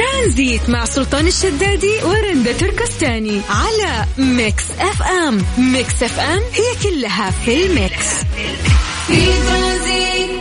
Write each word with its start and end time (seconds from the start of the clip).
ترانزيت 0.00 0.68
مع 0.68 0.84
سلطان 0.84 1.26
الشدادي 1.26 2.02
ورندا 2.04 2.52
تركستاني 2.52 3.40
على 3.50 4.06
Mix 4.18 4.64
FM. 4.78 5.44
Mix 5.58 6.02
FM 6.02 6.40
هي 6.52 6.90
كلها 6.90 7.30
في 7.30 7.66
ال 7.66 7.74
mix. 7.74 8.06
في 9.06 9.26
ترانزيت. 9.26 10.39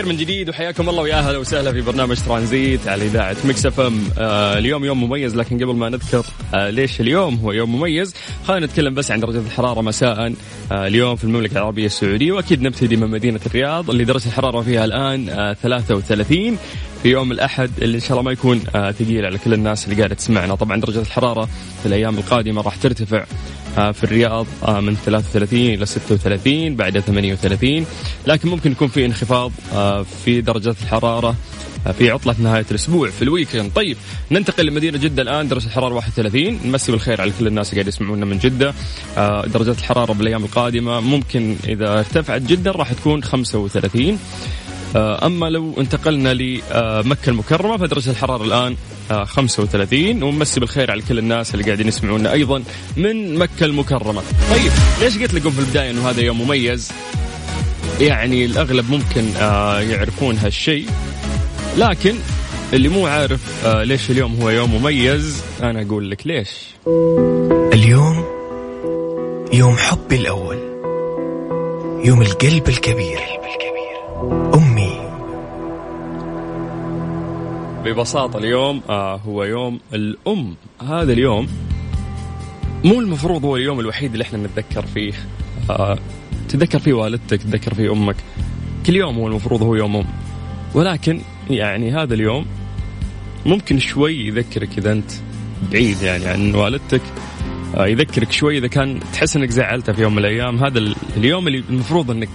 بالخير 0.00 0.14
من 0.14 0.20
جديد 0.20 0.48
وحياكم 0.48 0.88
الله 0.88 1.02
ويا 1.02 1.14
أهلا 1.18 1.38
وسهلا 1.38 1.72
في 1.72 1.80
برنامج 1.80 2.16
ترانزيت 2.16 2.88
على 2.88 3.04
إذاعة 3.04 3.36
Mix 3.44 3.66
FM. 3.66 4.02
آه 4.18 4.58
اليوم 4.58 4.84
يوم 4.84 5.04
مميز 5.04 5.36
لكن 5.36 5.56
قبل 5.56 5.74
ما 5.74 5.88
نذكر 5.88 6.24
آه 6.54 6.70
ليش 6.70 7.00
اليوم 7.00 7.34
هو 7.34 7.52
يوم 7.52 7.76
مميز 7.76 8.14
خلينا 8.44 8.66
نتكلم 8.66 8.94
بس 8.94 9.10
عن 9.10 9.20
درجة 9.20 9.38
الحرارة 9.38 9.80
مساء. 9.80 10.32
آه 10.72 10.86
اليوم 10.86 11.16
في 11.16 11.24
المملكة 11.24 11.52
العربية 11.52 11.86
السعودية 11.86 12.32
وأكيد 12.32 12.62
نبتدي 12.62 12.96
من 12.96 13.08
مدينة 13.08 13.40
الرياض 13.46 13.90
اللي 13.90 14.04
درجة 14.04 14.26
الحرارة 14.26 14.60
فيها 14.62 14.84
الآن 14.84 15.28
آه 15.28 15.52
33 15.52 16.58
في 17.02 17.08
يوم 17.10 17.32
الأحد 17.32 17.70
اللي 17.82 17.94
إن 17.96 18.00
شاء 18.00 18.10
الله 18.10 18.22
ما 18.22 18.32
يكون 18.32 18.60
آه 18.74 18.90
ثقيل 18.90 19.24
على 19.24 19.38
كل 19.38 19.54
الناس 19.54 19.84
اللي 19.84 19.96
قاعدة 19.96 20.14
تسمعنا. 20.14 20.54
طبعا 20.54 20.80
درجة 20.80 21.00
الحرارة 21.00 21.48
في 21.82 21.86
الأيام 21.86 22.18
القادمة 22.18 22.62
راح 22.62 22.76
ترتفع. 22.76 23.24
في 23.74 24.04
الرياض 24.04 24.46
آه 24.64 24.80
من 24.80 24.96
33 25.04 25.60
إلى 25.60 25.86
36 25.86 26.76
بعدها 26.76 27.00
38 27.02 27.86
لكن 28.26 28.48
ممكن 28.48 28.72
يكون 28.72 28.88
في 28.88 29.06
انخفاض 29.06 29.52
آه 29.74 30.06
في 30.24 30.40
درجات 30.40 30.76
الحرارة 30.82 31.34
في 31.98 32.10
عطلة 32.10 32.34
نهاية 32.38 32.64
الأسبوع 32.70 33.10
في 33.10 33.22
الويكند. 33.22 33.72
طيب 33.74 33.96
ننتقل 34.30 34.66
لمدينة 34.66 34.98
جدة 34.98 35.22
الآن 35.22 35.48
درجة 35.48 35.66
الحرارة 35.66 35.94
31 35.94 36.60
نمسي 36.64 36.92
بالخير 36.92 37.20
على 37.20 37.32
كل 37.38 37.46
الناس 37.46 37.74
قاعد 37.74 37.88
يسمعونا 37.88 38.24
من 38.26 38.38
جدة. 38.38 38.74
درجات 39.46 39.78
الحرارة 39.78 40.12
بالأيام 40.12 40.44
القادمة 40.44 41.00
ممكن 41.00 41.56
إذا 41.68 41.98
ارتفعت 41.98 42.42
جدا 42.42 42.70
راح 42.70 42.92
تكون 42.92 43.22
35 43.22 44.18
أما 44.96 45.46
لو 45.46 45.74
انتقلنا 45.78 46.34
لمكة 46.34 47.30
المكرمة 47.30 47.76
فدرجة 47.76 48.10
الحرارة 48.10 48.44
الآن 48.44 48.76
35 49.24 50.22
ومسي 50.22 50.60
بالخير 50.60 50.90
على 50.90 51.02
كل 51.02 51.18
الناس 51.18 51.54
اللي 51.54 51.64
قاعدين 51.64 51.88
يسمعونا 51.88 52.32
أيضا 52.32 52.62
من 52.96 53.38
مكة 53.38 53.64
المكرمة. 53.64 54.22
طيب 54.50 54.72
ليش 55.00 55.18
قلت 55.18 55.34
لكم 55.34 55.50
في 55.50 55.58
البداية 55.58 55.90
أنه 55.90 56.10
هذا 56.10 56.20
يوم 56.20 56.42
مميز؟ 56.42 56.92
يعني 58.00 58.44
الأغلب 58.44 58.90
ممكن 58.90 59.24
يعرفون 59.90 60.36
هالشيء. 60.38 60.86
لكن 61.78 62.14
اللي 62.72 62.88
مو 62.88 63.06
عارف 63.06 63.66
آه 63.66 63.84
ليش 63.84 64.10
اليوم 64.10 64.40
هو 64.42 64.50
يوم 64.50 64.74
مميز 64.74 65.42
أنا 65.62 65.82
أقول 65.82 66.10
لك 66.10 66.26
ليش. 66.26 66.48
اليوم 67.72 68.24
يوم 69.52 69.76
حبي 69.76 70.16
الأول 70.16 70.58
يوم 72.04 72.22
القلب 72.22 72.68
الكبير. 72.68 73.20
أمي 74.54 74.69
ببساطة 77.84 78.38
اليوم 78.38 78.80
آه 78.88 79.16
هو 79.16 79.44
يوم 79.44 79.80
الأم. 79.94 80.54
هذا 80.88 81.12
اليوم 81.12 81.48
مو 82.84 83.00
المفروض 83.00 83.44
هو 83.44 83.56
اليوم 83.56 83.80
الوحيد 83.80 84.12
اللي 84.12 84.22
إحنا 84.22 84.38
نتذكر 84.38 84.86
فيه. 84.86 85.12
آه 85.70 85.98
تتذكر 86.48 86.78
فيه 86.78 86.92
والدتك 86.92 87.42
تتذكر 87.42 87.74
فيه 87.74 87.92
أمك. 87.92 88.16
كل 88.86 88.96
يوم 88.96 89.16
هو 89.18 89.26
المفروض 89.26 89.62
هو 89.62 89.74
يوم 89.74 89.96
أم. 89.96 90.04
ولكن 90.74 91.20
يعني 91.50 91.92
هذا 91.92 92.14
اليوم 92.14 92.46
ممكن 93.46 93.78
شوي 93.78 94.26
يذكرك 94.26 94.78
إذا 94.78 94.92
أنت 94.92 95.10
بعيد 95.72 96.02
يعني 96.02 96.26
عن 96.26 96.54
والدتك. 96.54 97.02
يذكرك 97.76 98.32
شوي 98.32 98.58
إذا 98.58 98.66
كان 98.66 99.00
تحس 99.12 99.36
إنك 99.36 99.50
زعلته 99.50 99.92
في 99.92 100.02
يوم 100.02 100.12
من 100.12 100.18
الأيام. 100.18 100.64
هذا 100.64 100.94
اليوم 101.16 101.46
اللي 101.46 101.64
المفروض 101.70 102.10
إنك 102.10 102.28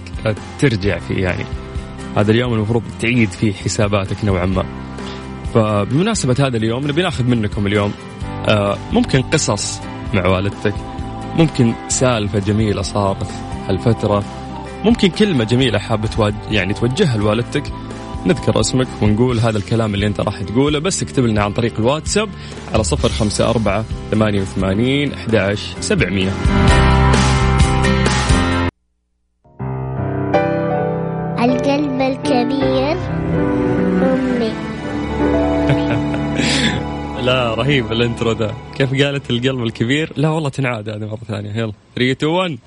ترجع 0.58 0.98
فيه 0.98 1.22
يعني. 1.22 1.44
هذا 2.16 2.30
اليوم 2.32 2.54
المفروض 2.54 2.82
تعيد 3.00 3.30
فيه 3.30 3.52
حساباتك 3.52 4.24
نوعا 4.24 4.46
ما. 4.46 4.85
فبمناسبة 5.56 6.46
هذا 6.46 6.56
اليوم 6.56 6.86
نبي 6.86 7.02
ناخذ 7.02 7.24
منكم 7.24 7.66
اليوم 7.66 7.92
ممكن 8.92 9.22
قصص 9.22 9.80
مع 10.14 10.26
والدتك 10.26 10.74
ممكن 11.36 11.74
سالفة 11.88 12.38
جميلة 12.38 12.82
صارت 12.82 13.30
هالفترة 13.68 14.24
ممكن 14.84 15.08
كلمة 15.08 15.44
جميلة 15.44 15.78
حابة 15.78 16.34
يعني 16.50 16.74
توجهها 16.74 17.16
لوالدتك. 17.16 17.72
نذكر 18.26 18.60
اسمك 18.60 18.86
ونقول 19.02 19.38
هذا 19.38 19.58
الكلام 19.58 19.94
اللي 19.94 20.06
انت 20.06 20.20
راح 20.20 20.42
تقوله 20.42 20.78
بس 20.78 21.02
اكتب 21.02 21.24
لنا 21.24 21.42
عن 21.42 21.52
طريق 21.52 21.72
الواتساب 21.78 22.28
على 22.74 22.84
صفر 22.84 23.08
خمسة 23.08 23.50
أربعة 23.50 23.84
ثمانية 24.10 24.40
وثمانين 24.40 25.12
أحد 25.12 25.56
سبعمية. 25.80 26.30
رهيب 37.66 37.92
الانترو 37.92 38.32
ده. 38.32 38.54
كيف 38.74 39.02
قالت 39.02 39.30
القلب 39.30 39.62
الكبير؟ 39.62 40.12
لا 40.16 40.28
والله 40.28 40.48
تنعاد 40.48 40.88
هذه 40.88 41.06
مرة 41.06 41.18
ثانية. 41.28 41.50
يلا. 41.50 41.72
3 41.96 42.12
2 42.12 42.32
1 42.32 42.58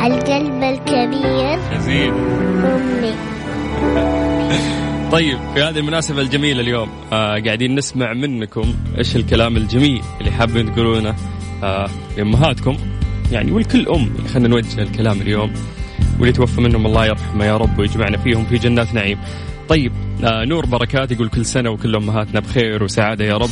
القلب 0.00 0.62
الكبير. 0.62 1.58
يزيد 1.76 2.12
أمي. 2.64 3.14
طيب 5.12 5.38
في 5.54 5.62
هذه 5.62 5.78
المناسبة 5.78 6.20
الجميلة 6.20 6.60
اليوم 6.60 6.88
آه 7.12 7.40
قاعدين 7.40 7.74
نسمع 7.74 8.12
منكم 8.12 8.74
إيش 8.98 9.16
الكلام 9.16 9.56
الجميل 9.56 10.02
اللي 10.20 10.30
حابين 10.30 10.74
تقولونه 10.74 11.14
آه 11.62 11.88
لأمهاتكم. 12.16 12.76
يعني 13.32 13.52
ولكل 13.52 13.88
أم 13.88 14.26
خلينا 14.26 14.48
نوجه 14.48 14.82
الكلام 14.82 15.20
اليوم. 15.20 15.52
واللي 16.18 16.32
توفى 16.32 16.60
منهم 16.60 16.86
الله 16.86 17.06
يرحمه 17.06 17.44
يا 17.44 17.56
رب 17.56 17.78
ويجمعنا 17.78 18.18
فيهم 18.18 18.44
في 18.44 18.58
جنات 18.58 18.94
نعيم. 18.94 19.18
طيب 19.70 19.92
آه 20.24 20.44
نور 20.44 20.66
بركات 20.66 21.10
يقول 21.12 21.28
كل 21.28 21.44
سنة 21.44 21.70
وكل 21.70 21.96
أمهاتنا 21.96 22.40
بخير 22.40 22.84
وسعادة 22.84 23.24
يا 23.24 23.36
رب 23.36 23.50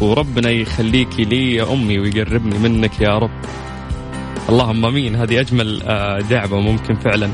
وربنا 0.00 0.50
يخليكي 0.50 1.24
لي 1.24 1.54
يا 1.54 1.72
أمي 1.72 1.98
ويقربني 1.98 2.58
منك 2.58 3.00
يا 3.00 3.18
رب. 3.18 3.30
اللهم 4.48 4.84
آمين. 4.84 5.16
هذه 5.16 5.40
أجمل 5.40 5.78
دعوة 6.30 6.60
ممكن 6.60 6.94
فعلا 6.94 7.30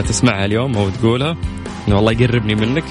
تسمعها 0.00 0.44
اليوم 0.44 0.76
أو 0.76 0.90
تقولها 0.90 1.36
إنه 1.88 1.98
الله 1.98 2.12
يقربني 2.12 2.54
منك. 2.54 2.84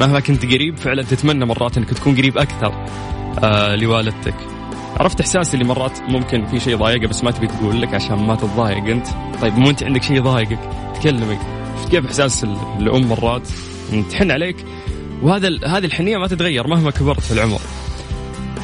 مهما 0.00 0.20
كنت 0.20 0.46
قريب 0.46 0.76
فعلا 0.76 1.02
تتمنى 1.02 1.44
مرات 1.44 1.76
إنك 1.78 1.90
تكون 1.90 2.16
قريب 2.16 2.38
أكثر 2.38 2.86
لوالدتك. 3.76 4.36
عرفت 4.96 5.20
إحساس 5.20 5.54
اللي 5.54 5.64
مرات 5.64 6.00
ممكن 6.00 6.46
في 6.46 6.60
شيء 6.60 6.76
ضايقه 6.76 7.06
بس 7.06 7.24
ما 7.24 7.30
تبي 7.30 7.46
تقول 7.46 7.82
لك 7.82 7.94
عشان 7.94 8.26
ما 8.26 8.34
تتضايق 8.36 8.84
أنت. 8.84 9.06
طيب 9.42 9.58
مو 9.58 9.70
أنت 9.70 9.82
عندك 9.82 10.02
شيء 10.02 10.22
ضايقك 10.22 10.58
تكلمك 10.94 11.38
شفت 11.84 11.92
كيف 11.92 12.06
إحساس 12.06 12.44
الأم 12.80 13.08
مرات؟ 13.08 13.48
تحن 14.10 14.30
عليك. 14.30 14.56
وهذا 15.22 15.48
هذه 15.48 15.84
الحنية 15.84 16.16
ما 16.16 16.26
تتغير 16.26 16.66
مهما 16.66 16.90
كبرت 16.90 17.20
في 17.20 17.32
العمر. 17.32 17.60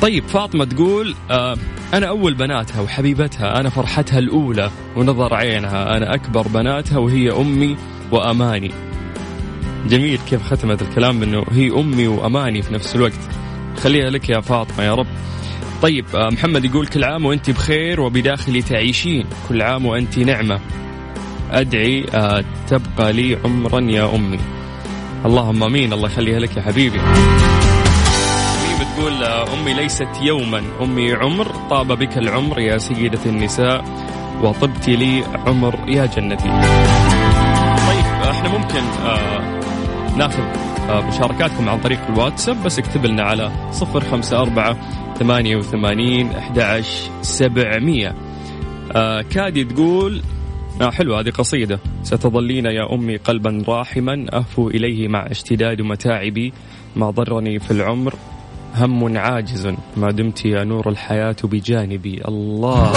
طيب 0.02 0.24
فاطمة 0.28 0.64
تقول 0.64 1.14
آه 1.30 1.56
أنا 1.94 2.06
أول 2.06 2.34
بناتها 2.34 2.80
وحبيبتها 2.80 3.60
أنا 3.60 3.70
فرحتها 3.70 4.18
الأولى 4.18 4.70
ونظر 4.96 5.34
عينها 5.34 5.96
أنا 5.96 6.14
أكبر 6.14 6.48
بناتها 6.48 6.98
وهي 6.98 7.30
أمي 7.30 7.76
وأماني. 8.12 8.70
جميل 9.88 10.18
كيف 10.30 10.42
ختمت 10.42 10.82
الكلام 10.82 11.22
انه 11.22 11.44
هي 11.50 11.70
أمي 11.70 12.06
وأماني 12.06 12.62
في 12.62 12.74
نفس 12.74 12.96
الوقت. 12.96 13.20
خليها 13.76 14.10
لك 14.10 14.28
يا 14.28 14.40
فاطمة 14.40 14.84
يا 14.84 14.94
رب. 14.94 15.06
طيب 15.82 16.04
آه، 16.14 16.28
محمد 16.28 16.64
يقول 16.64 16.86
كل 16.86 17.04
عام 17.04 17.24
وأنت 17.24 17.50
بخير 17.50 18.00
وبداخلي 18.00 18.62
تعيشين 18.62 19.26
كل 19.48 19.62
عام 19.62 19.86
وأنت 19.86 20.18
نعمة. 20.18 20.60
أدعي 21.50 22.06
آه، 22.14 22.44
تبقى 22.68 23.12
لي 23.12 23.38
عمرا 23.44 23.80
يا 23.80 24.14
أمي. 24.14 24.38
اللهم 25.26 25.62
آمين. 25.62 25.92
الله 25.92 26.08
يخليها 26.08 26.38
لك 26.38 26.56
يا 26.56 26.62
حبيبي. 26.62 26.98
ميم 26.98 28.78
تقول 28.96 29.24
آه، 29.24 29.54
أمي 29.54 29.74
ليست 29.74 30.08
يوما. 30.22 30.62
أمي 30.82 31.12
عمر 31.12 31.46
طاب 31.70 31.92
بك 31.92 32.18
العمر 32.18 32.60
يا 32.60 32.78
سيدة 32.78 33.20
النساء 33.26 33.84
وطبت 34.42 34.88
لي 34.88 35.24
عمر 35.46 35.74
يا 35.88 36.06
جنتي. 36.06 36.48
طيب 37.88 38.06
إحنا 38.30 38.48
ممكن 38.58 38.82
آه 39.06 39.60
ناخذ 40.16 40.42
مشاركاتكم 41.08 41.68
عن 41.68 41.80
طريق 41.80 42.00
الواتساب 42.08 42.62
بس 42.64 42.78
اكتب 42.78 43.06
لنا 43.06 43.22
على 43.22 43.50
صفر 43.72 44.00
خمسة 44.00 44.40
أربعة 44.40 44.76
ثمانية 45.18 45.56
وثمانين 45.56 46.32
أحد 46.32 46.82
سبعمية. 47.22 48.14
آه 48.92 49.22
كادي 49.22 49.64
تقول 49.64 50.22
آه 50.80 50.90
حلوة 50.90 51.20
هذه 51.20 51.30
قصيدة. 51.30 51.78
ستظلين 52.02 52.66
يا 52.66 52.94
أمي 52.94 53.16
قلبا 53.16 53.64
راحما 53.68 54.26
أهفو 54.32 54.68
إليه 54.68 55.08
مع 55.08 55.26
اشتداد 55.26 55.80
متاعبي. 55.80 56.52
ما 56.96 57.10
ضرني 57.10 57.58
في 57.58 57.70
العمر 57.70 58.14
هم 58.76 59.16
عاجز. 59.18 59.74
ما 59.96 60.10
دمت 60.10 60.44
يا 60.44 60.64
نور 60.64 60.88
الحياة 60.88 61.36
بجانبي. 61.44 62.22
الله. 62.28 62.92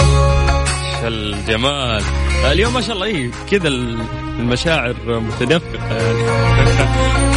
الجمال 1.04 2.02
اليوم 2.52 2.74
ما 2.74 2.80
شاء 2.80 2.94
الله 2.94 3.06
إيه 3.06 3.30
كذا 3.50 3.68
المشاعر 3.68 4.94
متدفقة. 5.06 5.96
يعني 5.96 6.24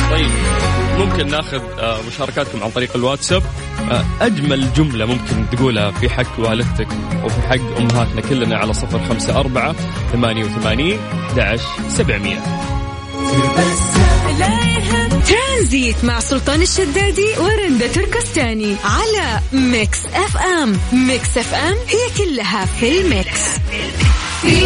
طيب. 0.11 0.66
ممكن 0.97 1.27
ناخذ 1.27 1.61
آه، 1.79 1.97
مشاركاتكم 2.07 2.63
عن 2.63 2.69
طريق 2.69 2.89
الواتساب. 2.95 3.43
آه، 3.91 4.05
أجمل 4.21 4.73
جملة 4.73 5.05
ممكن 5.05 5.45
تقولها 5.51 5.91
في 5.91 6.09
حق 6.09 6.39
والدتك 6.39 6.87
وفي 7.23 7.41
حق 7.41 7.77
أمهاتنا 7.79 8.21
كلنا 8.21 8.57
على 8.57 8.73
صفر 8.73 8.99
خمسة 9.09 9.39
أربعة 9.39 9.75
ثمانية 10.11 10.45
وثمانين 10.45 10.99
احدى 11.37 11.61
سبعمئه 11.89 12.41
ترانزيت 15.27 16.03
مع 16.05 16.19
سلطان 16.19 16.61
الشدادي 16.61 17.27
ورندا 17.39 17.87
تركستاني 17.87 18.75
على 18.83 19.39
Mix 19.53 20.05
FM. 20.05 20.77
Mix 20.93 21.37
FM 21.37 21.75
هي 21.87 22.25
كلها 22.25 22.65
في 22.65 23.01
ال 23.01 23.09
mix. 23.09 23.41
في 24.41 24.65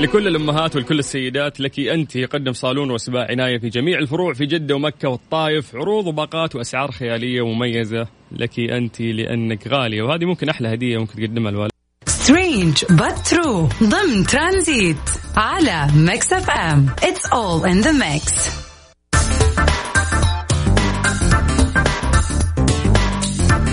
لكل 0.00 0.28
الأمهات 0.28 0.76
ولكل 0.76 0.98
السيدات 0.98 1.60
لك 1.60 1.80
أنت 1.80 2.16
يقدم 2.16 2.52
صالون 2.52 2.90
وسبا 2.90 3.26
عناية 3.30 3.58
في 3.58 3.68
جميع 3.68 3.98
الفروع 3.98 4.34
في 4.34 4.46
جدة 4.46 4.74
ومكة 4.74 5.08
والطائف 5.08 5.76
عروض 5.76 6.06
وباقات 6.06 6.56
وأسعار 6.56 6.90
خيالية 6.90 7.42
ومميزة 7.42 8.06
لك 8.32 8.60
أنت 8.60 9.00
لأنك 9.00 9.68
غالية 9.68 10.02
وهذه 10.02 10.24
ممكن 10.24 10.48
أحلى 10.48 10.74
هدية 10.74 10.98
ممكن 10.98 11.16
تقدمها 11.16 11.50
الوالد. 11.50 11.70
Strange 12.06 12.84
But 12.90 13.18
True 13.18 13.68
ضمن 13.82 14.26
ترانزيت 14.26 14.96
على 15.36 15.86
Mix 15.96 16.32
FM 16.32 16.86
it's 17.02 17.26
all 17.26 17.68
in 17.68 17.80
the 17.80 17.92
mix 17.92 18.50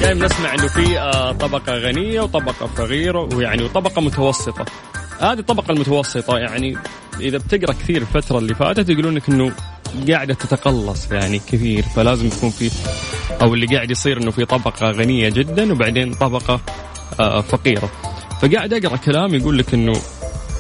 دائما 0.02 0.26
نسمع 0.26 0.54
إنه 0.54 0.68
في 0.68 1.00
آه، 1.00 1.32
طبقة 1.32 1.74
غنية 1.74 2.22
وطبقة 2.22 2.68
فقيرة 2.68 3.36
ويعني 3.36 3.64
وطبقه 3.64 4.02
متوسطة. 4.02 4.66
هذه 5.20 5.40
الطبقه 5.40 5.72
المتوسطة 5.72 6.38
يعني 6.38 6.78
إذا 7.20 7.38
بتقرأ 7.38 7.74
كثير 7.74 8.02
الفترة 8.02 8.38
اللي 8.38 8.56
فاتت 8.56 8.90
يقولون 8.90 9.16
لك 9.16 9.30
إنه 9.30 9.52
قاعدة 10.10 10.34
تتقلص 10.34 11.12
يعني 11.12 11.40
كثير 11.40 11.84
فلازم 11.84 12.28
يكون 12.28 12.50
في 12.50 12.72
أو 13.42 13.54
اللي 13.54 13.66
قاعد 13.66 13.92
يصير 13.92 14.18
إنه 14.18 14.32
في 14.32 14.46
طبقة 14.46 14.92
غنية 14.92 15.30
جدا 15.30 15.72
وبعدين 15.74 16.14
طبقة 16.14 16.62
آه، 17.20 17.42
فقيرة. 17.42 17.92
فقاعد 18.42 18.74
أقرأ 18.74 18.98
كلام 18.98 19.34
يقول 19.34 19.58
لك 19.58 19.74
إنه 19.74 19.94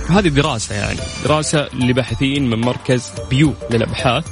هذه 0.09 0.27
دراسة 0.27 0.75
يعني 0.75 0.99
دراسة 1.23 1.69
لباحثين 1.73 2.49
من 2.49 2.61
مركز 2.61 3.11
بيو 3.29 3.53
للأبحاث. 3.71 4.25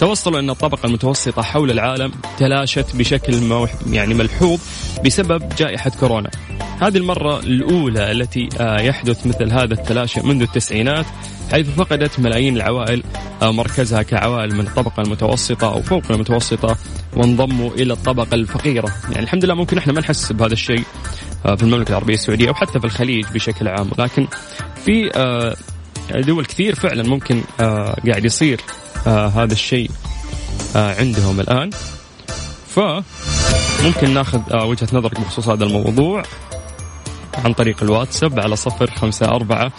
توصلوا 0.00 0.40
أن 0.40 0.50
الطبقة 0.50 0.86
المتوسطة 0.86 1.42
حول 1.42 1.70
العالم 1.70 2.12
تلاشت 2.38 2.96
بشكل 2.96 3.64
يعني 3.90 4.14
ملحوظ 4.14 4.60
بسبب 5.04 5.48
جائحة 5.58 5.90
كورونا. 5.90 6.30
هذه 6.82 6.96
المرة 6.96 7.38
الأولى 7.38 8.12
التي 8.12 8.48
آه، 8.60 8.80
يحدث 8.80 9.26
مثل 9.26 9.52
هذا 9.52 9.74
التلاشي 9.74 10.20
منذ 10.20 10.42
التسعينات 10.42 11.06
حيث 11.52 11.66
فقدت 11.70 12.20
ملايين 12.20 12.56
العوائل 12.56 13.02
آه، 13.42 13.52
مركزها 13.52 14.02
كعوائل 14.02 14.54
من 14.54 14.66
الطبقة 14.66 15.02
المتوسطة 15.02 15.72
أو 15.72 15.82
فوق 15.82 16.02
المتوسطة 16.10 16.76
وانضموا 17.16 17.70
إلى 17.70 17.92
الطبقة 17.92 18.34
الفقيرة. 18.34 18.94
يعني 19.10 19.22
الحمد 19.22 19.44
لله 19.44 19.54
ممكن 19.54 19.78
إحنا 19.78 19.92
ما 19.92 20.00
نحس 20.00 20.32
بهذا 20.32 20.52
الشيء 20.52 20.82
آه، 21.46 21.54
في 21.54 21.62
المملكة 21.62 21.90
العربية 21.90 22.14
السعودية 22.14 22.48
أو 22.48 22.54
حتى 22.54 22.80
في 22.80 22.84
الخليج 22.84 23.24
بشكل 23.34 23.68
عام. 23.68 23.90
لكن 23.98 24.26
في 24.84 25.10
دول 26.14 26.44
كثير 26.44 26.74
فعلا 26.74 27.02
ممكن 27.02 27.42
قاعد 27.58 28.24
يصير 28.24 28.60
هذا 29.06 29.52
الشيء 29.52 29.90
عندهم 30.74 31.40
الآن. 31.40 31.70
فممكن 32.68 34.14
ناخذ 34.14 34.40
آه 34.52 34.64
وجهة 34.64 34.88
نظرك 34.92 35.20
بخصوص 35.20 35.48
هذا 35.48 35.64
الموضوع. 35.64 36.22
عن 37.34 37.52
طريق 37.52 37.82
الواتساب 37.82 38.40
على 38.40 38.56
صفر 38.56 38.90
خمسة 38.90 39.26
أربعة 39.26 39.72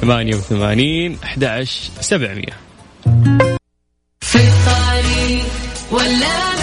ثمانية 0.00 0.34
وثمانين 0.34 1.18
أحد 1.24 1.64
سبعمية. 2.00 2.52
في 4.20 4.38
الطريق 4.38 5.44
ولا 5.90 6.53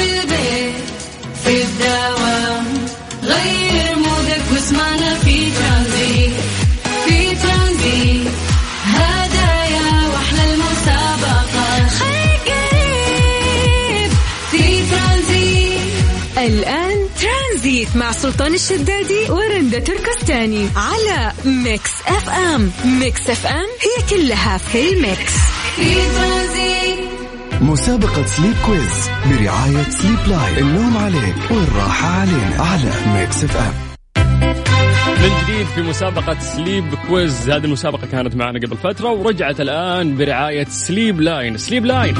سلطان 18.11 18.53
الشدادي 18.53 19.29
ورندا 19.29 19.79
تركستاني 19.79 20.69
على 20.75 21.33
Mix 21.45 21.91
FM. 22.07 22.71
Mix 22.85 23.29
FM 23.29 23.67
هي 23.81 24.09
كلها 24.09 24.57
في 24.57 24.89
ال 24.93 25.01
mix. 25.01 25.33
مسابقة 27.61 28.25
Sleep 28.25 28.55
Quiz 28.65 29.09
برعاية 29.25 29.89
Sleep 29.89 30.19
Line. 30.27 30.57
النوم 30.57 30.97
عليك 30.97 31.35
والراحة 31.51 32.07
علينا 32.07 32.55
على 32.59 33.19
Mix 33.19 33.43
FM. 33.43 33.90
من 35.21 35.29
جديد 35.43 35.65
في 35.65 35.81
مسابقة 35.81 36.39
Sleep 36.39 36.85
Quiz. 37.07 37.49
هذه 37.49 37.65
المسابقة 37.65 38.07
كانت 38.07 38.35
معنا 38.35 38.59
قبل 38.59 38.77
فترة 38.77 39.11
ورجعت 39.11 39.61
الآن 39.61 40.17
برعاية 40.17 40.65
Sleep 40.65 41.21
Line. 41.21 41.57
Sleep 41.57 41.85
Line. 41.85 42.15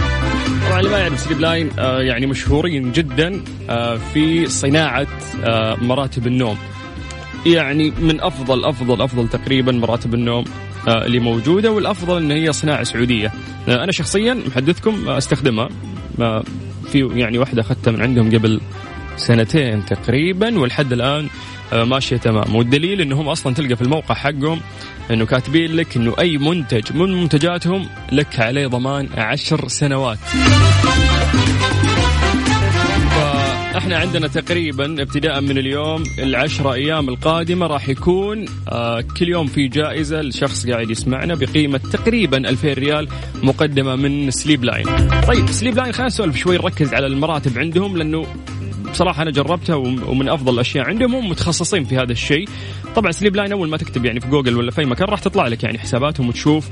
طبعا 0.68 0.80
اللي 0.80 0.92
ما 0.92 0.98
يعرف 0.98 1.20
Sleep 1.20 1.40
Line 1.40 1.70
آه 1.80 2.02
يعني 2.02 2.26
مشهورين 2.26 2.92
جدا 2.92 3.42
آه 3.70 3.98
في 4.14 4.48
صناعة 4.48 5.08
آه 5.44 5.76
مراتب 5.76 6.28
النوم. 6.28 6.58
يعني 7.46 7.94
من 8.02 8.22
أفضل 8.22 8.66
أفضل 8.66 9.02
أفضل 9.02 9.28
تقريبا 9.28 9.72
مراتب 9.72 10.14
النوم 10.14 10.44
اللي 10.88 11.20
موجودة 11.20 11.72
والأفضل 11.72 12.18
أن 12.18 12.32
هي 12.32 12.52
صناعة 12.52 12.84
سعودية. 12.84 13.32
أنا 13.68 13.92
شخصيا 13.92 14.34
محدثكم 14.34 15.10
أستخدمها 15.10 15.70
آه 16.20 16.44
في 16.92 17.10
يعني 17.16 17.38
واحدة 17.38 17.62
أخذتها 17.62 17.92
من 17.92 18.02
عندهم 18.02 18.36
قبل 18.36 18.62
سنتين 19.18 19.86
تقريبا 19.86 20.60
ولحد 20.60 20.94
الآن 20.94 21.28
آه، 21.74 21.84
ماشية 21.84 22.18
تمام 22.18 22.56
والدليل 22.56 23.02
إنهم 23.02 23.30
أصلا 23.30 23.54
تلقى 23.54 23.76
في 23.76 23.82
الموقع 23.82 24.16
حقهم 24.16 24.62
إنه 25.12 25.26
كاتبين 25.26 25.76
لك 25.76 25.98
إنه 25.98 26.16
أي 26.20 26.38
منتج 26.38 26.94
من 26.94 27.22
منتجاتهم 27.22 27.88
لك 28.12 28.40
عليه 28.40 28.68
ضمان 28.68 29.10
عشر 29.18 29.68
سنوات 29.68 30.20
إحنا 33.78 33.98
عندنا 33.98 34.28
تقريبا 34.28 35.02
ابتداء 35.02 35.42
من 35.42 35.58
اليوم 35.58 36.04
العشرة 36.20 36.74
أيام 36.74 37.10
القادمة 37.10 37.68
راح 37.68 37.90
يكون 37.90 38.46
آه 38.70 39.02
كل 39.02 39.30
يوم 39.30 39.48
في 39.48 39.68
جائزة 39.68 40.22
لشخص 40.22 40.68
قاعد 40.68 40.90
يسمعنا 40.90 41.36
بقيمة 41.36 41.78
تقريبا 41.78 42.38
2000 42.38 42.74
ريال 42.74 43.08
مقدمة 43.44 43.96
من 43.96 44.32
Sleep 44.32 44.64
Line. 44.64 44.86
طيب 45.28 45.50
Sleep 45.52 45.78
Line 45.78 45.92
خلينا 45.92 46.08
نسولف 46.08 46.38
شوي 46.38 46.58
نركز 46.58 46.94
على 46.94 47.08
المراتب 47.08 47.60
عندهم 47.60 47.98
لأنه 47.98 48.26
بصراحة 48.92 49.22
أنا 49.24 49.32
جربتها 49.32 49.76
ومن 49.76 50.30
أفضل 50.30 50.54
الأشياء 50.54 50.86
عندهم 50.88 51.16
هم 51.16 51.30
متخصصين 51.30 51.84
في 51.86 51.98
هذا 51.98 52.12
الشيء. 52.12 52.48
طبعا 52.96 53.12
Sleep 53.12 53.36
Line 53.36 53.52
أول 53.52 53.70
ما 53.70 53.78
تكتب 53.78 54.06
يعني 54.06 54.20
في 54.20 54.28
جوجل 54.28 54.58
ولا 54.58 54.72
في 54.72 54.82
أي 54.82 54.86
مكان 54.86 55.08
راح 55.08 55.20
تطلع 55.20 55.48
لك 55.48 55.64
يعني 55.64 55.80
حساباتهم 55.80 56.28
وتشوف 56.30 56.70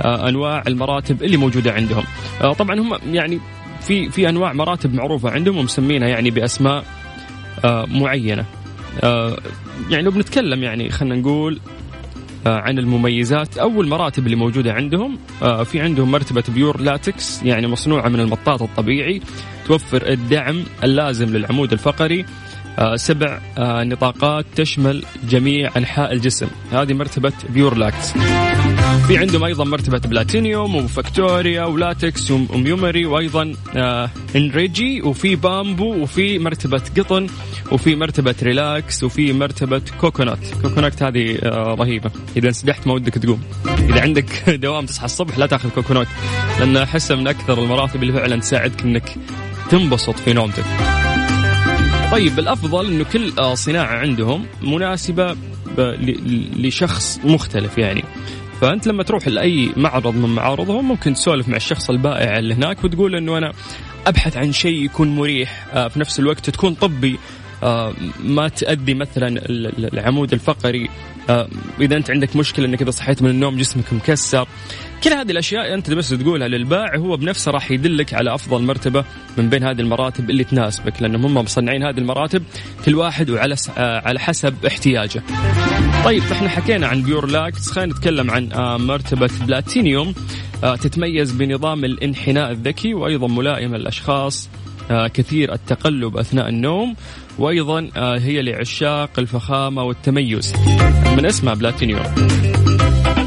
آه 0.00 0.28
أنواع 0.28 0.62
المراتب 0.66 1.22
اللي 1.22 1.36
موجودة 1.36 1.72
عندهم. 1.72 2.04
آه 2.42 2.52
طبعا 2.52 2.80
هم 2.80 3.14
يعني 3.14 3.40
في 3.80 4.10
في 4.10 4.28
أنواع 4.28 4.52
مراتب 4.52 4.94
معروفة 4.94 5.30
عندهم 5.30 5.58
ومسمينها 5.58 6.08
يعني 6.08 6.30
بأسماء 6.30 6.84
آه 7.64 7.84
معينة. 7.86 8.44
يعني 9.90 10.02
لو 10.02 10.10
بنتكلم 10.10 10.62
يعني 10.62 10.90
خلينا 10.90 11.14
نقول 11.16 11.60
عن 12.46 12.78
المميزات. 12.78 13.58
أو 13.58 13.80
المراتب 13.80 14.24
اللي 14.26 14.36
موجودة 14.36 14.72
عندهم 14.72 15.18
آه 15.42 15.62
في 15.62 15.80
عندهم 15.80 16.10
مرتبة 16.10 16.44
Pure 16.48 16.80
Latex 16.80 17.42
يعني 17.42 17.66
مصنوعة 17.66 18.08
من 18.08 18.20
المطاط 18.20 18.62
الطبيعي 18.62 19.20
توفر 19.66 20.08
الدعم 20.08 20.64
اللازم 20.84 21.36
للعمود 21.36 21.72
الفقري 21.72 22.24
آه 22.78 22.96
سبع 22.96 23.40
آه 23.58 23.84
نطاقات 23.84 24.46
تشمل 24.56 25.04
جميع 25.28 25.70
أنحاء 25.76 26.12
الجسم. 26.12 26.46
هذه 26.72 26.92
مرتبة 26.92 27.32
Pure 27.50 27.74
Latex 27.76 28.12
في 29.08 29.18
عندهم 29.18 29.44
أيضا 29.44 29.64
مرتبة 29.64 29.98
Platinum 29.98 30.76
و 30.76 30.86
Victoria 30.86 31.64
و 31.64 31.75
Latex 31.75 32.30
و 32.30 32.41
Memory 32.41 33.06
وأيضا 33.06 33.54
آه 33.76 34.10
Energy 34.36 35.02
وفي 35.02 35.36
بامبو 35.36 35.94
وفي 35.94 36.38
مرتبة 36.38 36.82
قطن. 36.98 37.26
وفي 37.72 37.96
مرتبة 37.96 38.34
Relax 38.42 39.04
وفي 39.04 39.32
مرتبة 39.32 39.82
Coconut 40.00 40.38
Coconut 40.62 41.02
هذه 41.02 41.38
آه 41.42 41.74
رهيبة. 41.78 42.10
إذا 42.36 42.48
انسدحت 42.48 42.86
ما 42.86 42.92
ودك 42.92 43.14
تقوم. 43.14 43.42
إذا 43.66 44.00
عندك 44.00 44.50
دوام 44.64 44.86
تصحى 44.86 45.04
الصبح 45.04 45.38
لا 45.38 45.46
تأخذ 45.46 45.70
Coconut 45.70 46.06
لأن 46.60 46.76
احسها 46.76 47.16
من 47.16 47.28
أكثر 47.28 47.62
المراتب 47.62 48.02
اللي 48.02 48.12
فعلا 48.12 48.40
تساعدك 48.40 48.82
إنك 48.82 49.14
تنبسط 49.70 50.18
في 50.18 50.32
نومتك. 50.32 50.64
طيب 52.12 52.38
الأفضل 52.38 52.86
إنه 52.86 53.04
كل 53.04 53.32
آه، 53.38 53.54
صناعة 53.54 53.96
عندهم 53.96 54.46
مناسبة 54.62 55.36
لشخص 56.56 57.20
مختلف 57.24 57.78
يعني. 57.78 58.04
فأنت 58.60 58.86
لما 58.86 59.02
تروح 59.02 59.28
لأي 59.28 59.72
معرض 59.76 60.14
من 60.14 60.28
معارضهم 60.28 60.88
ممكن 60.88 61.14
تسولف 61.14 61.48
مع 61.48 61.56
الشخص 61.56 61.90
البائع 61.90 62.38
اللي 62.38 62.54
هناك 62.54 62.84
وتقول 62.84 63.16
إنه 63.16 63.38
أنا 63.38 63.52
أبحث 64.06 64.36
عن 64.36 64.52
شيء 64.52 64.84
يكون 64.84 65.16
مريح 65.16 65.66
آه، 65.72 65.88
في 65.88 66.00
نفس 66.00 66.20
الوقت 66.20 66.50
تكون 66.50 66.74
طبي 66.74 67.18
ما 68.24 68.48
تأذي 68.48 68.94
مثلا 68.94 69.42
العمود 69.48 70.32
الفقري. 70.32 70.88
آه، 71.30 71.48
إذا 71.80 71.96
أنت 71.96 72.10
عندك 72.10 72.36
مشكلة 72.36 72.66
إنك 72.66 72.82
إذا 72.82 72.90
صحيت 72.90 73.22
من 73.22 73.30
النوم 73.30 73.56
جسمك 73.56 73.92
مكسر. 73.92 74.48
كل 75.04 75.10
هذه 75.10 75.30
الأشياء 75.30 75.74
أنت 75.74 75.90
بس 75.90 76.08
تقولها 76.08 76.48
للبائع 76.48 76.96
هو 76.96 77.16
بنفسه 77.16 77.50
راح 77.50 77.70
يدلك 77.70 78.14
على 78.14 78.34
أفضل 78.34 78.62
مرتبة 78.62 79.04
من 79.38 79.48
بين 79.48 79.64
هذه 79.64 79.80
المراتب 79.80 80.30
اللي 80.30 80.44
تناسبك 80.44 81.02
لأنهم 81.02 81.24
هم 81.24 81.34
مصنعين 81.34 81.82
هذه 81.82 81.98
المراتب 81.98 82.42
كل 82.84 82.94
واحد 82.94 83.30
وعلى 83.30 83.56
على 83.76 84.20
حسب 84.20 84.54
احتياجه. 84.66 85.22
طيب 86.04 86.22
إحنا 86.32 86.48
حكينا 86.48 86.86
عن 86.86 87.02
Pure 87.02 87.26
Latex. 87.26 87.70
خلينا 87.70 87.92
نتكلم 87.92 88.30
عن 88.30 88.52
آه، 88.52 88.76
مرتبة 88.76 89.30
بلاتينيوم. 89.46 90.14
آه، 90.64 90.76
تتميز 90.76 91.32
بنظام 91.32 91.84
الانحناء 91.84 92.50
الذكي 92.50 92.94
وأيضا 92.94 93.26
ملائمه 93.26 93.78
للاشخاص 93.78 94.48
آه، 94.48 94.61
كثير 94.90 95.52
التقلب 95.52 96.16
أثناء 96.16 96.48
النوم. 96.48 96.96
وأيضا 97.38 97.88
هي 97.96 98.42
لعشاق 98.42 99.10
الفخامة 99.18 99.82
والتميز. 99.82 100.52
من 101.16 101.26
اسمها 101.26 101.54
بلاتينيوم. 101.54 102.02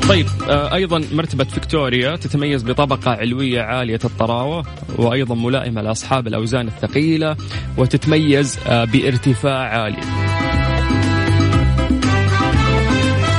طيب 0.10 0.28
أيضا 0.50 1.02
مرتبة 1.12 1.44
Victoria 1.44 2.16
تتميز 2.16 2.64
بطبقة 2.64 3.12
علوية 3.12 3.62
عالية 3.62 4.00
الطراوة 4.06 4.66
وأيضا 4.96 5.36
ملائمة 5.36 5.82
لأصحاب 5.82 6.28
الأوزان 6.28 6.68
الثقيلة 6.68 7.36
وتتميز 7.78 8.60
بارتفاع 8.68 9.82
عالي. 9.82 10.02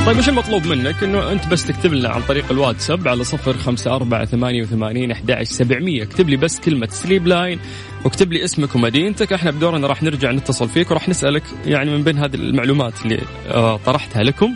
طيب 0.07 0.17
إيش 0.17 0.29
المطلوب 0.29 0.67
منك؟ 0.67 1.03
إنه 1.03 1.33
أنت 1.33 1.49
بس 1.49 1.67
تكتب 1.67 1.93
لنا 1.93 2.09
عن 2.09 2.23
طريق 2.23 2.45
الواتساب 2.51 3.09
على 3.09 3.25
صفر 3.25 3.57
خمسة 3.57 3.95
أربعة 3.95 4.25
ثمانية 4.25 4.63
وثمانين 4.63 5.11
أحد 5.11 5.43
سبعمية. 5.43 6.03
اكتب 6.03 6.29
لي 6.29 6.37
بس 6.37 6.61
كلمة 6.61 6.89
سليب 6.91 7.27
لاين 7.27 7.59
واكتب 8.07 8.33
لي 8.33 8.45
اسمك 8.45 8.75
ومدينتك. 8.75 9.33
إحنا 9.33 9.51
بدورنا 9.51 9.87
راح 9.87 10.03
نرجع 10.03 10.31
نتصل 10.31 10.69
فيك 10.69 10.91
وراح 10.91 11.09
نسألك 11.09 11.43
يعني 11.67 11.91
من 11.91 12.05
بين 12.05 12.19
هذه 12.19 12.35
المعلومات 12.35 12.93
اللي 13.05 13.23
آه، 13.49 13.77
طرحتها 13.77 14.23
لكم. 14.23 14.55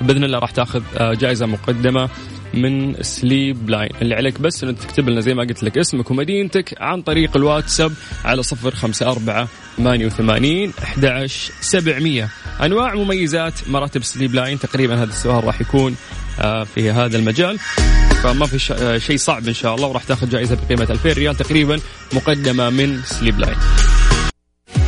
بإذن 0.00 0.24
الله 0.24 0.38
راح 0.38 0.50
تاخذ 0.50 0.82
آه، 0.96 1.14
جائزة 1.14 1.46
مقدمة 1.46 2.08
من 2.54 3.02
Sleep 3.02 3.70
Line 3.70 3.90
اللي 4.02 4.14
عليك 4.14 4.40
بس 4.40 4.64
إنك 4.64 4.78
تكتب 4.78 5.08
لنا 5.08 5.20
زي 5.20 5.34
ما 5.34 5.42
قلت 5.42 5.62
لك 5.62 5.78
اسمك 5.78 6.10
ومدينتك 6.10 6.74
عن 6.80 7.02
طريق 7.02 7.36
الواتساب 7.36 7.92
على 8.24 8.42
صفر 8.42 8.70
خمسة 8.70 9.10
أربعة 9.10 9.48
ثمانية 9.76 10.06
وثمانين 10.06 10.72
أحد 10.82 11.26
سبعمية. 11.60 12.28
أنواع 12.62 12.94
مميزات 12.94 13.68
مراتب 13.68 14.02
Sleep 14.04 14.34
Line. 14.34 14.58
تقريبا 14.58 14.94
هذا 14.94 15.10
السؤال 15.10 15.44
راح 15.44 15.60
يكون 15.60 15.96
آه، 16.40 16.64
في 16.64 16.90
هذا 16.90 17.18
المجال. 17.18 17.58
فما 18.22 18.46
في 18.46 18.74
آه، 18.74 18.98
شيء 18.98 19.16
صعب 19.16 19.48
إن 19.48 19.54
شاء 19.54 19.74
الله 19.74 19.86
وراح 19.86 20.04
تأخذ 20.04 20.28
جائزة 20.28 20.58
بقيمة 20.66 20.86
2000 20.90 21.12
ريال 21.12 21.36
تقريبا 21.36 21.80
مقدمة 22.12 22.70
من 22.70 23.02
Sleep 23.04 23.38
Line. 23.38 23.56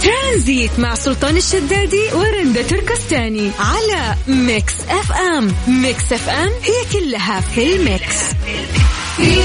Tranzit 0.05 0.79
مع 0.78 0.94
سلطان 0.94 1.37
الشدادي 1.37 2.12
ورندا 2.14 2.62
تركستاني 2.62 3.50
على 3.59 4.16
Mix 4.29 4.75
FM. 4.88 5.55
Mix 5.69 6.12
FM 6.12 6.49
هي 6.49 7.00
كلها 7.00 7.40
في 7.40 7.76
ال 7.76 7.85
mix. 7.85 8.17
في 9.16 9.40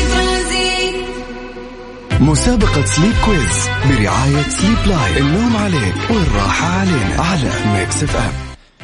مسابقة 2.21 2.85
Sleep 2.85 3.13
Quiz 3.25 3.69
برعاية 3.89 4.41
Sleep 4.49 4.77
Line 4.87 5.17
النوم 5.17 5.57
عليك 5.57 5.95
والراحة 6.09 6.67
علينا. 6.67 7.21
على 7.21 7.79
Mix 7.79 8.03
FM 8.03 8.31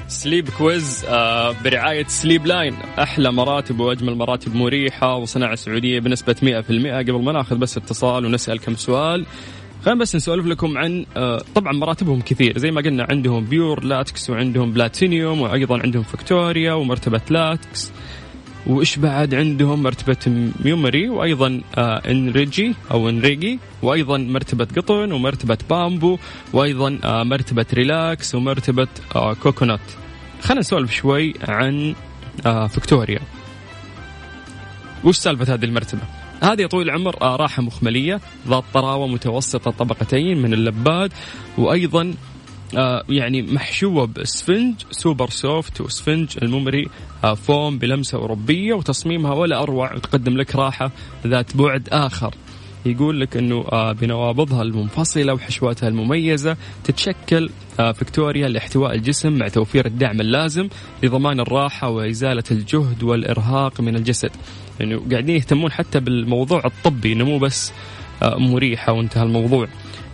Sleep 0.07 0.50
Quiz 0.50 1.05
برعاية 1.63 2.07
Sleep 2.07 2.45
Line 2.45 2.74
أحلى 2.99 3.31
مراتب 3.31 3.79
وأجمل 3.79 4.15
مراتب 4.15 4.55
مريحة 4.55 5.15
وصناعة 5.15 5.55
سعودية 5.55 5.99
بنسبة 5.99 6.35
100% 6.41 6.41
قبل 7.07 7.23
ما 7.23 7.31
ناخذ 7.31 7.55
بس 7.57 7.77
اتصال 7.77 8.25
ونسأل 8.25 8.59
كم 8.59 8.75
سؤال 8.75 9.25
خلينا 9.85 9.99
بس 9.99 10.15
نسولف 10.15 10.45
لكم 10.45 10.77
عن 10.77 11.05
آه، 11.17 11.41
طبعا 11.55 11.73
مراتبهم 11.73 12.21
كثير. 12.21 12.57
زي 12.57 12.71
ما 12.71 12.81
قلنا 12.81 13.07
عندهم 13.09 13.45
Pure 13.45 13.83
Latex 13.83 14.29
وعندهم 14.29 14.71
بلاتينيوم 14.71 15.41
وأيضا 15.41 15.79
عندهم 15.79 16.03
Victoria 16.03 16.74
ومرتبة 16.73 17.21
لاتكس. 17.29 17.91
وإيش 18.67 19.00
بعد 19.00 19.34
عندهم 19.36 19.84
مرتبة 19.84 20.51
Memory 20.65 21.09
وأيضا 21.10 21.62
آه 21.77 22.01
Energy 22.12 22.75
أو 22.91 23.10
Energy 23.09 23.59
وأيضا 23.81 24.17
مرتبة 24.17 24.67
قطن 24.77 25.12
ومرتبة 25.12 25.57
بامبو 25.69 26.17
وأيضا 26.53 27.00
آه 27.03 27.24
مرتبة 27.24 27.65
Relax 27.74 28.35
ومرتبة 28.36 28.88
آه 29.15 29.34
Coconut. 29.33 29.79
خلينا 30.41 30.60
نسولف 30.60 30.91
شوي 30.91 31.34
عن 31.48 31.95
Victoria. 32.45 33.19
وش 35.03 35.17
سالفة 35.17 35.53
هذه 35.53 35.65
المرتبة؟ 35.65 36.01
هذه 36.43 36.62
يا 36.62 36.67
طويل 36.67 36.89
العمر 36.89 37.15
راحة 37.22 37.62
مخملية 37.62 38.19
ذات 38.48 38.63
طراوة 38.74 39.07
متوسطة 39.07 39.72
طبقتين 39.72 40.41
من 40.41 40.53
اللباد 40.53 41.13
وأيضا 41.57 42.13
يعني 43.10 43.41
محشوة 43.41 44.05
باسفنج 44.05 44.75
super 44.91 45.29
soft 45.29 45.81
واسفنج 45.81 46.29
ال 46.41 46.48
memory 46.48 46.88
آه 47.24 47.34
فوم 47.34 47.77
بلمسة 47.77 48.17
أوروبية 48.17 48.74
وتصميمها 48.74 49.34
ولا 49.34 49.62
أروع 49.63 49.93
وتقدم 49.93 50.38
لك 50.38 50.55
راحة 50.55 50.91
ذات 51.27 51.57
بعد 51.57 51.89
آخر 51.91 52.36
يقول 52.86 53.22
لك 53.22 53.38
إنه 53.38 53.65
آه 53.72 53.91
بنوابضها 53.91 54.62
المنفصلة 54.62 55.34
وحشواتها 55.34 55.89
المميزة 55.89 56.57
تتشكل 56.84 57.50
آه 57.79 57.91
فيكتوريا 57.91 58.48
لاحتواء 58.48 58.95
الجسم 58.95 59.34
مع 59.34 59.48
توفير 59.48 59.86
الدعم 59.86 60.22
اللازم 60.22 60.69
لضمان 61.03 61.39
الراحة 61.39 61.89
وإزالة 61.89 62.43
الجهد 62.51 63.03
والإرهاق 63.03 63.81
من 63.81 63.95
الجسد. 63.95 64.31
يعني 64.79 64.95
قاعدين 64.95 65.36
يهتمون 65.36 65.72
حتى 65.72 66.00
بالموضوع 66.00 66.65
الطبي 66.65 67.13
إنه 67.13 67.25
مو 67.25 67.38
بس 67.39 67.72
آه 68.24 68.36
مريحة 68.38 68.93
وانتهى 68.93 69.24
الموضوع. 69.24 69.67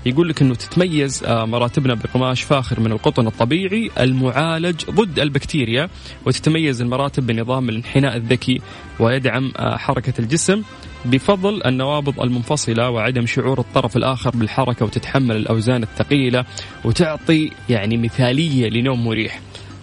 يقول 0.05 0.29
لك 0.29 0.41
إنه 0.41 0.55
تتميز 0.55 1.23
آه، 1.23 1.45
مراتبنا 1.45 1.93
بقماش 1.93 2.41
فاخر 2.41 2.79
من 2.79 2.91
القطن 2.91 3.27
الطبيعي 3.27 3.91
المعالج 3.99 4.85
ضد 4.89 5.19
البكتيريا 5.19 5.89
وتتميز 6.25 6.81
المراتب 6.81 7.27
بنظام 7.27 7.69
الانحناء 7.69 8.17
الذكي 8.17 8.61
ويدعم 8.99 9.51
آه، 9.57 9.77
حركة 9.77 10.13
الجسم 10.19 10.61
بفضل 11.05 11.63
النوابض 11.65 12.19
المنفصلة 12.19 12.89
وعدم 12.89 13.25
شعور 13.25 13.59
الطرف 13.59 13.97
الآخر 13.97 14.29
بالحركة 14.29 14.85
وتتحمل 14.85 15.35
الأوزان 15.35 15.83
الثقيلة 15.83 16.45
وتعطي 16.85 17.51
يعني 17.69 17.97
مثالية 17.97 18.69
لنوم 18.69 19.05
مريح. 19.05 19.41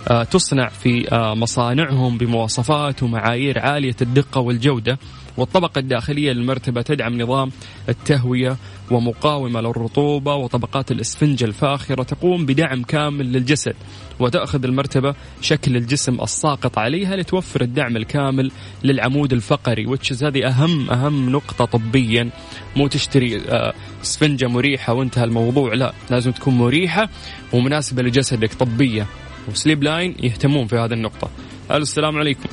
آه، 0.09 0.25
تصنع 0.25 0.69
في 0.69 1.09
مصانعهم 1.13 2.19
بمواصفات 2.19 3.03
ومعايير 3.03 3.59
عالية 3.59 3.97
الدقة 4.03 4.41
والجودة. 4.41 4.99
والطبقة 5.39 5.79
الداخلية 5.79 6.33
للمرتبة 6.33 6.83
تدعم 6.83 7.23
نظام 7.23 7.51
التهوية 7.89 8.57
ومقاومة 8.91 9.61
للرطوبة 9.61 10.35
وطبقات 10.35 10.91
الإسفنج 10.91 11.45
الفاخرة 11.45 12.03
تقوم 12.03 12.47
بدعم 12.47 12.83
كامل 12.83 13.33
للجسد 13.33 13.75
وتأخذ 14.21 14.65
المرتبة 14.65 15.15
شكل 15.41 15.77
الجسم 15.77 16.21
الساقط 16.21 16.79
عليها 16.79 17.17
لتوفر 17.17 17.61
الدعم 17.61 17.97
الكامل 17.97 18.51
للعمود 18.85 19.33
الفقري 19.33 19.87
وتشز 19.87 20.25
هذه 20.25 20.49
أهم 20.49 20.91
أهم 20.91 21.31
نقطة 21.31 21.65
طبيا. 21.65 22.31
مو 22.77 22.87
تشتري 22.87 23.41
آه، 23.49 23.75
إسفنجة 24.03 24.47
مريحة 24.47 24.93
وانتهى 24.93 25.25
الموضوع 25.25 25.75
لا 25.75 25.93
لازم 26.11 26.33
تكون 26.33 26.55
مريحة 26.55 27.09
ومناسبة 27.53 28.03
لجسدك 28.03 28.55
طبية 28.55 29.07
وسليب 29.49 29.83
لاين 29.83 30.15
يهتمون 30.23 30.67
في 30.67 30.77
هذه 30.77 30.93
النقطة. 30.93 31.31
السلام 31.71 32.17
عليكم. 32.17 32.49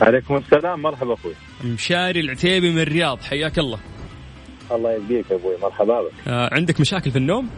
عليكم 0.00 0.36
السلام. 0.36 0.82
مرحبا 0.82 1.14
أخوي. 1.14 1.32
مشاري 1.64 2.20
العتيبي 2.20 2.70
من 2.70 2.78
الرياض 2.82 3.20
حياك 3.20 3.58
الله. 3.58 3.78
الله 4.72 4.92
يبقيك 4.92 5.32
أبوي. 5.32 5.56
مرحبا 5.62 6.02
بك. 6.02 6.12
آه 6.28 6.48
عندك 6.52 6.80
مشاكل 6.80 7.10
في 7.10 7.18
النوم؟ 7.18 7.50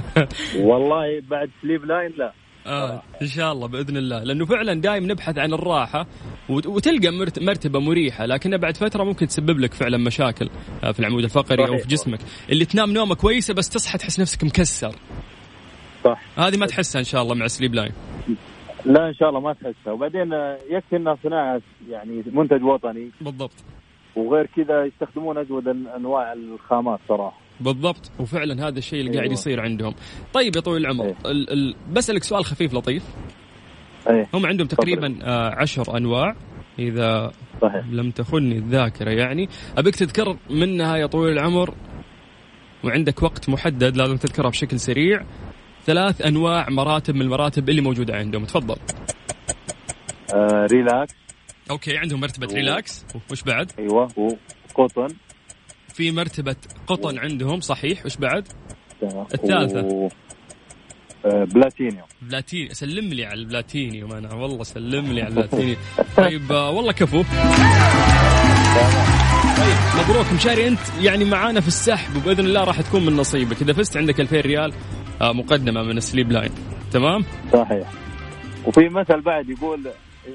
والله 0.68 1.20
بعد 1.30 1.50
Sleep 1.62 1.84
Line 1.84 2.12
لا. 2.18 2.32
آه 2.66 3.02
إن 3.22 3.26
شاء 3.26 3.52
الله 3.52 3.66
بإذن 3.68 3.96
الله. 3.96 4.22
لأنه 4.24 4.46
فعلا 4.46 4.80
دايم 4.80 5.10
نبحث 5.12 5.38
عن 5.38 5.52
الراحة 5.52 6.06
وت- 6.48 6.66
وتلقى 6.66 7.10
مرت- 7.10 7.38
مرتبة 7.42 7.80
مريحة 7.80 8.26
لكنها 8.26 8.58
بعد 8.58 8.76
فترة 8.76 9.04
ممكن 9.04 9.26
تسبب 9.26 9.58
لك 9.60 9.74
فعلا 9.74 9.98
مشاكل 9.98 10.50
آه، 10.84 10.92
في 10.92 11.00
العمود 11.00 11.24
الفقري 11.24 11.68
أو. 11.68 11.78
في 11.78 11.88
جسمك. 11.88 12.18
اللي 12.50 12.64
تنام 12.64 12.92
نومة 12.92 13.14
كويسة 13.14 13.54
بس 13.54 13.68
تصحى 13.68 13.98
تحس 13.98 14.20
نفسك 14.20 14.44
مكسر. 14.44 14.94
صح. 16.04 16.20
هذه 16.38 16.56
ما 16.56 16.66
تحسها 16.66 16.98
إن 16.98 17.04
شاء 17.04 17.22
الله 17.22 17.34
مع 17.34 17.46
Sleep 17.46 17.74
Line 17.74 17.92
لا 18.84 19.08
إن 19.08 19.14
شاء 19.14 19.28
الله 19.28 19.40
ما 19.40 19.52
تحسها. 19.52 19.92
وبعدين 19.92 20.32
آه، 20.32 20.58
يكفي 20.70 20.96
إنها 20.96 21.16
صناعة 21.22 21.60
يعني 21.90 22.22
منتج 22.32 22.62
وطني. 22.64 23.10
بالضبط. 23.20 23.64
وغير 24.16 24.46
كذا 24.56 24.84
يستخدمون 24.84 25.38
أجود 25.38 25.68
أنواع 25.68 26.32
الخامات 26.32 26.98
صراحة. 27.08 27.38
بالضبط. 27.60 28.10
وفعلا 28.20 28.68
هذا 28.68 28.78
الشيء 28.78 29.00
اللي 29.00 29.10
قاعد 29.10 29.22
أيوة. 29.22 29.32
يصير 29.32 29.60
عندهم. 29.60 29.94
طيب 30.32 30.56
يا 30.56 30.60
طويل 30.60 30.82
العمر 30.86 31.04
أيه. 31.04 31.14
ال 31.26 31.52
ال 31.52 31.74
بسألك 31.92 32.22
سؤال 32.22 32.44
خفيف 32.44 32.74
لطيف. 32.74 33.04
إيه. 34.10 34.28
هم 34.34 34.46
عندهم. 34.46 34.66
تقريبا 34.66 35.18
آه 35.22 35.54
عشر 35.54 35.96
أنواع 35.96 36.34
إذا 36.78 37.32
صحيح. 37.62 37.84
لم 37.90 38.10
تخني 38.10 38.56
الذاكرة 38.58 39.10
يعني. 39.10 39.48
أبيك 39.78 39.96
تذكر 39.96 40.36
منها 40.50 40.96
يا 40.96 41.06
طويل 41.06 41.32
العمر 41.32 41.74
وعندك 42.84 43.22
وقت 43.22 43.48
محدد 43.48 43.96
لازم 43.96 44.16
تذكرها 44.16 44.50
بشكل 44.50 44.78
سريع 44.80 45.20
ثلاث 45.86 46.22
أنواع 46.22 46.70
مراتب 46.70 47.14
من 47.14 47.22
المراتب 47.22 47.68
اللي 47.68 47.80
موجودة 47.80 48.16
عندهم. 48.16 48.44
تفضل. 48.44 48.76
آه 50.34 50.66
Relax. 50.72 51.14
okay 51.70 51.96
عندهم 51.98 52.20
مرتبة 52.20 52.46
Relax. 52.54 53.04
وش 53.30 53.42
بعد؟ 53.42 53.72
أيوه 53.78 54.08
وقطن 54.76 55.08
في 55.94 56.10
مرتبة 56.10 56.56
قطن 56.86 57.18
عندهم 57.18 57.60
صحيح. 57.60 58.06
وش 58.06 58.16
بعد؟ 58.16 58.48
تمام. 59.00 59.26
الثالثة. 59.34 59.80
و... 59.82 60.08
آه 61.26 61.44
Platinum. 61.44 62.06
Platinum 62.22 62.74
سلم 62.74 63.08
لي 63.08 63.24
على 63.24 63.40
البلاتينيوم 63.40 64.12
أنا. 64.12 64.34
والله 64.34 64.62
سلم 64.62 65.12
لي 65.12 65.22
على 65.22 65.28
البلاتينيوم. 65.28 65.76
طيب 66.16 66.52
آه، 66.52 66.70
والله 66.70 66.92
كفو. 66.92 67.22
طيب 69.56 69.76
مبروك. 70.04 70.32
مشاري 70.32 70.68
أنت 70.68 70.80
يعني 71.00 71.24
معانا 71.24 71.60
في 71.60 71.68
السحب 71.68 72.16
وبإذن 72.16 72.44
الله 72.44 72.64
راح 72.64 72.80
تكون 72.80 73.06
من 73.06 73.16
نصيبك. 73.16 73.62
إذا 73.62 73.72
فزت 73.72 73.96
عندك 73.96 74.20
2000 74.20 74.40
ريال 74.40 74.72
مقدمة 75.22 75.82
من 75.82 76.00
Sleep 76.00 76.32
Line 76.32 76.50
تمام؟ 76.92 77.24
صحيح. 77.52 77.88
وفي 78.66 78.88
مثل 78.88 79.20
بعد 79.20 79.48
يقول 79.48 79.80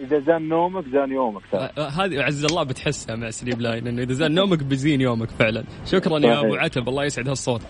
إذا 0.03 0.19
زان 0.19 0.49
نومك 0.49 0.83
زان 0.93 1.11
يومك. 1.11 1.41
آه، 1.53 1.71
آه، 1.77 1.87
هذه 1.87 2.21
عز 2.21 2.45
الله 2.45 2.63
بتحسها 2.63 3.15
مع 3.15 3.29
Sleep 3.29 3.61
Line 3.61 3.87
إنه 3.87 4.01
إذا 4.01 4.13
زان 4.13 4.31
نومك 4.31 4.63
بيزين 4.63 5.01
يومك 5.01 5.29
فعلا. 5.29 5.63
شكرا 5.85 6.19
يا. 6.19 6.39
أبو 6.39 6.55
عتب 6.55 6.89
الله 6.89 7.03
يسعد 7.03 7.29
هالصوت. 7.29 7.61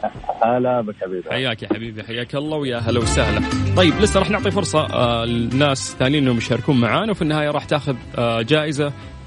هلا 0.43 0.81
بك 0.81 0.95
حبيبي. 1.01 1.29
حياك 1.29 1.63
يا 1.63 1.67
حبيبي 1.67 2.03
حياك 2.03 2.35
الله 2.35 2.57
ويا 2.57 2.77
هلا 2.77 2.99
وسهلا. 2.99 3.41
طيب 3.77 3.93
لسه 4.01 4.19
راح 4.19 4.29
نعطي 4.29 4.51
فرصة 4.51 4.79
آه 4.79 5.25
للناس 5.25 5.95
ثانيين 5.99 6.23
إنهم 6.23 6.37
يشاركون 6.37 6.81
معانا 6.81 7.11
وفي 7.11 7.21
النهاية 7.21 7.49
راح 7.51 7.65
تاخذ 7.65 7.95
آه 8.17 8.41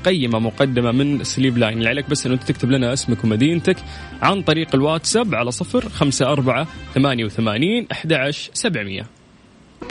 جائزة 0.04 0.20
قيمة 0.20 0.38
مقدمة 0.38 0.92
من 0.92 1.24
Sleep 1.24 1.58
Line. 1.58 1.78
اللي 1.78 1.88
عليك 1.88 2.10
بس 2.10 2.26
إنه 2.26 2.34
أنت 2.34 2.42
تكتب 2.42 2.70
لنا 2.70 2.92
اسمك 2.92 3.24
ومدينتك 3.24 3.76
عن 4.22 4.42
طريق 4.42 4.74
الواتساب 4.74 5.34
على 5.34 5.50
صفر 5.50 5.88
خمسة 5.88 6.32
أربعة 6.32 6.66
ثمانية 6.94 7.24
وثمانين 7.24 7.86
أحد 7.92 8.30
سبعمية. 8.52 9.06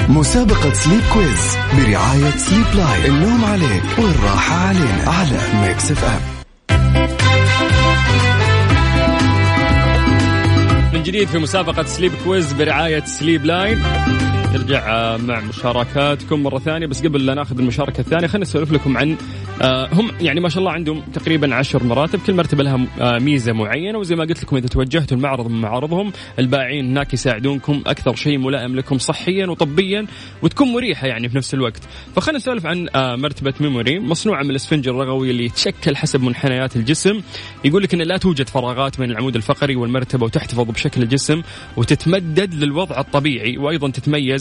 مسابقة 0.09 0.73
Sleep 0.73 1.01
Quiz 1.13 1.57
برعاية 1.77 2.31
Sleep 2.31 2.65
Line. 2.75 3.05
النوم 3.05 3.45
عليك 3.45 3.83
والراحة 3.99 4.55
علينا 4.55 5.03
على 5.07 5.67
Mix 5.67 5.91
FM. 5.91 6.37
من 10.93 11.03
جديد 11.03 11.27
في 11.27 11.37
مسابقة 11.37 11.83
Sleep 11.83 12.11
Quiz 12.23 12.53
برعاية 12.53 13.03
Sleep 13.05 13.45
Line. 13.45 13.83
نرجع 14.53 14.89
آه، 14.89 15.17
مع 15.17 15.39
مشاركاتكم 15.39 16.43
مرة 16.43 16.59
ثانية. 16.59 16.87
بس 16.87 17.05
قبل 17.05 17.25
لا 17.25 17.33
ناخذ 17.33 17.59
المشاركة 17.59 17.99
الثانية 17.99 18.27
خلينا 18.27 18.45
نسولف 18.45 18.71
لكم 18.71 18.97
عن 18.97 19.17
آه، 19.61 19.89
هم 19.93 20.11
يعني 20.21 20.39
ما 20.39 20.49
شاء 20.49 20.59
الله 20.59 20.71
عندهم 20.71 21.01
تقريبا 21.13 21.55
عشر 21.55 21.83
مراتب 21.83 22.19
كل 22.19 22.33
مرتبة 22.33 22.63
لها 22.63 22.87
آه، 22.99 23.19
ميزة 23.19 23.53
معينة. 23.53 23.97
وزي 23.99 24.15
ما 24.15 24.23
قلت 24.23 24.43
لكم 24.43 24.57
إذا 24.57 24.67
توجهتوا 24.67 25.17
لمعرض 25.17 25.47
من 25.47 25.61
معارضهم 25.61 26.11
البائعين 26.39 26.85
هناك 26.85 27.13
يساعدونكم 27.13 27.83
أكثر 27.87 28.15
شيء 28.15 28.37
ملائم 28.37 28.75
لكم 28.75 28.97
صحيا 28.97 29.47
وطبيا 29.47 30.05
وتكون 30.41 30.67
مريحة 30.73 31.07
يعني 31.07 31.29
في 31.29 31.37
نفس 31.37 31.53
الوقت. 31.53 31.81
فخلينا 32.15 32.37
نسولف 32.39 32.65
عن 32.65 32.89
مرتبة 32.95 33.53
ميموري. 33.59 33.99
مصنوعة 33.99 34.43
من 34.43 34.49
الاسفنج 34.49 34.87
الرغوي 34.87 35.31
اللي 35.31 35.45
يتشكل 35.45 35.95
حسب 35.95 36.21
منحنيات 36.21 36.75
الجسم. 36.75 37.21
يقول 37.65 37.83
لك 37.83 37.93
أن 37.93 38.01
لا 38.01 38.17
توجد 38.17 38.49
فراغات 38.49 38.99
بين 38.99 39.11
العمود 39.11 39.35
الفقري 39.35 39.75
والمرتبة 39.75 40.25
وتحتفظ 40.25 40.61
بشكل 40.71 41.03
الجسم 41.03 41.41
وتتمدد 41.77 42.53
للوضع 42.53 42.99
الطبيعي 42.99 43.57
وأيضا 43.57 43.89
تتميز 43.89 44.36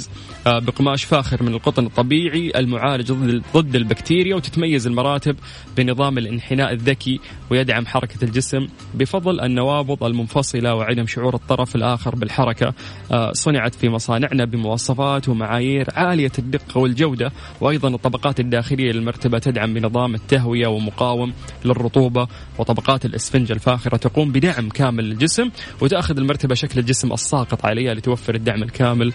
آه، 0.47 0.59
بقماش 0.59 1.05
فاخر 1.05 1.43
من 1.43 1.55
القطن 1.55 1.87
الطبيعي 1.87 2.53
المعالج 2.57 3.13
ضد 3.55 3.77
البكتيريا 3.77 4.37
وتتميز 4.37 4.87
المراتب 4.87 5.37
بنظام 5.77 6.19
الانحناء 6.19 6.73
الذكي 6.73 7.21
ويدعم 7.51 7.87
حركة 7.87 8.25
الجسم 8.25 8.69
بفضل 8.95 9.41
النوابض 9.41 10.05
المنفصلة 10.05 10.75
وعدم 10.75 11.07
شعور 11.07 11.35
الطرف 11.35 11.77
الآخر 11.77 12.15
بالحركة. 12.15 12.75
آه، 13.13 13.33
صنعت 13.33 13.75
في 13.75 13.89
مصانعنا 13.89 14.45
بمواصفات 14.45 15.29
ومعايير 15.29 15.87
عالية 15.95 16.33
الدقة 16.39 16.79
والجودة 16.79 17.33
وأيضا 17.61 17.89
الطبقات 17.89 18.41
الداخلية 18.41 18.93
للمرتبة 18.93 19.39
تدعم 19.39 19.75
بنظام 19.75 20.15
التهوية 20.15 20.67
ومقاوم 20.67 21.33
للرطوبة 21.65 22.29
وطبقات 22.59 23.05
الإسفنج 23.05 23.53
الفاخرة 23.53 23.97
تقوم 23.97 24.33
بدعم 24.33 24.69
كامل 24.69 25.05
للجسم 25.05 25.51
وتأخذ 25.81 26.17
المرتبة 26.17 26.55
شكل 26.55 26.81
الجسم 26.81 27.13
الساقط 27.13 27.67
عليها 27.67 27.95
لتوفر 27.95 28.35
الدعم 28.35 28.63
الكامل 28.63 29.13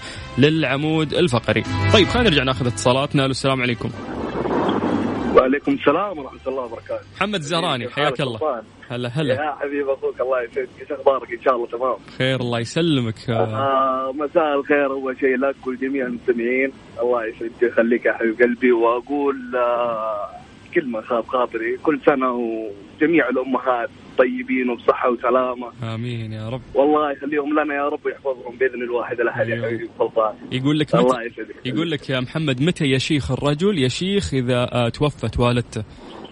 للعمود 0.72 1.14
الفقري. 1.14 1.64
طيب 1.94 2.08
خلينا 2.08 2.30
نرجع 2.30 2.44
ناخذ 2.44 2.68
اتصالاتنا. 2.68 3.26
السلام 3.26 3.62
عليكم. 3.62 3.90
وعليكم 5.36 5.72
السلام 5.72 6.18
ورحمة 6.18 6.40
الله 6.48 6.64
وبركاته. 6.64 7.06
محمد 7.16 7.36
الزهراني 7.36 7.90
حياك 7.90 8.22
الله. 8.22 8.40
هلا 8.90 9.10
هلا. 9.10 9.34
يا 9.34 9.56
حبيب 9.60 9.90
أخوك 9.90 10.22
الله 10.22 10.44
يسعدك. 10.44 10.70
إيش 10.82 10.92
أخبارك؟ 10.92 11.32
إن 11.32 11.42
شاء 11.42 11.56
الله 11.56 11.68
تمام. 11.68 11.96
خير 12.18 12.40
الله 12.40 12.60
يسلمك. 12.60 13.30
آه، 13.30 14.12
مساء 14.16 14.60
الخير. 14.60 14.92
أول 14.92 15.20
شيء 15.20 15.38
لك 15.38 15.68
ولجميع 15.68 16.06
المستمعين. 16.06 16.72
الله 17.02 17.26
يسعدك 17.26 17.64
يخليك 17.64 18.06
يا 18.06 18.14
حبيب 18.14 18.42
قلبي. 18.42 18.72
وأقول 18.72 19.36
آه 19.56 20.30
كلمة 20.76 21.02
خاف 21.02 21.28
خاطري. 21.28 21.78
كل 21.78 22.00
سنة 22.06 22.32
وجميع 22.32 23.30
الأمهات 23.30 23.90
طيبين 24.18 24.70
وبصحة 24.70 25.10
وسلامة. 25.10 25.96
آمين 25.96 26.34
يا 26.34 26.50
رب. 26.50 26.62
والله 26.74 27.12
يخليهم 27.12 27.60
لنا 27.60 27.76
يا 27.76 27.90
رب 27.90 28.00
ويحفظهم 28.06 28.58
بإذن 28.60 28.84
الواحد 28.84 29.20
الأحد 29.20 29.50
يا. 29.50 29.56
حبيبي 29.56 29.90
يقول 30.52 30.80
لك 30.80 30.96
الله 30.96 31.24
يسعدك. 31.24 31.56
يقول 31.66 31.92
لك 31.92 32.10
يا 32.10 32.20
محمد 32.20 32.62
متى 32.62 32.86
يشيخ 32.86 33.32
الرجل؟ 33.32 33.84
يشيخ 33.84 34.34
إذا 34.34 34.70
آه، 34.74 34.90
توفت 34.90 35.40
والدته. 35.40 35.84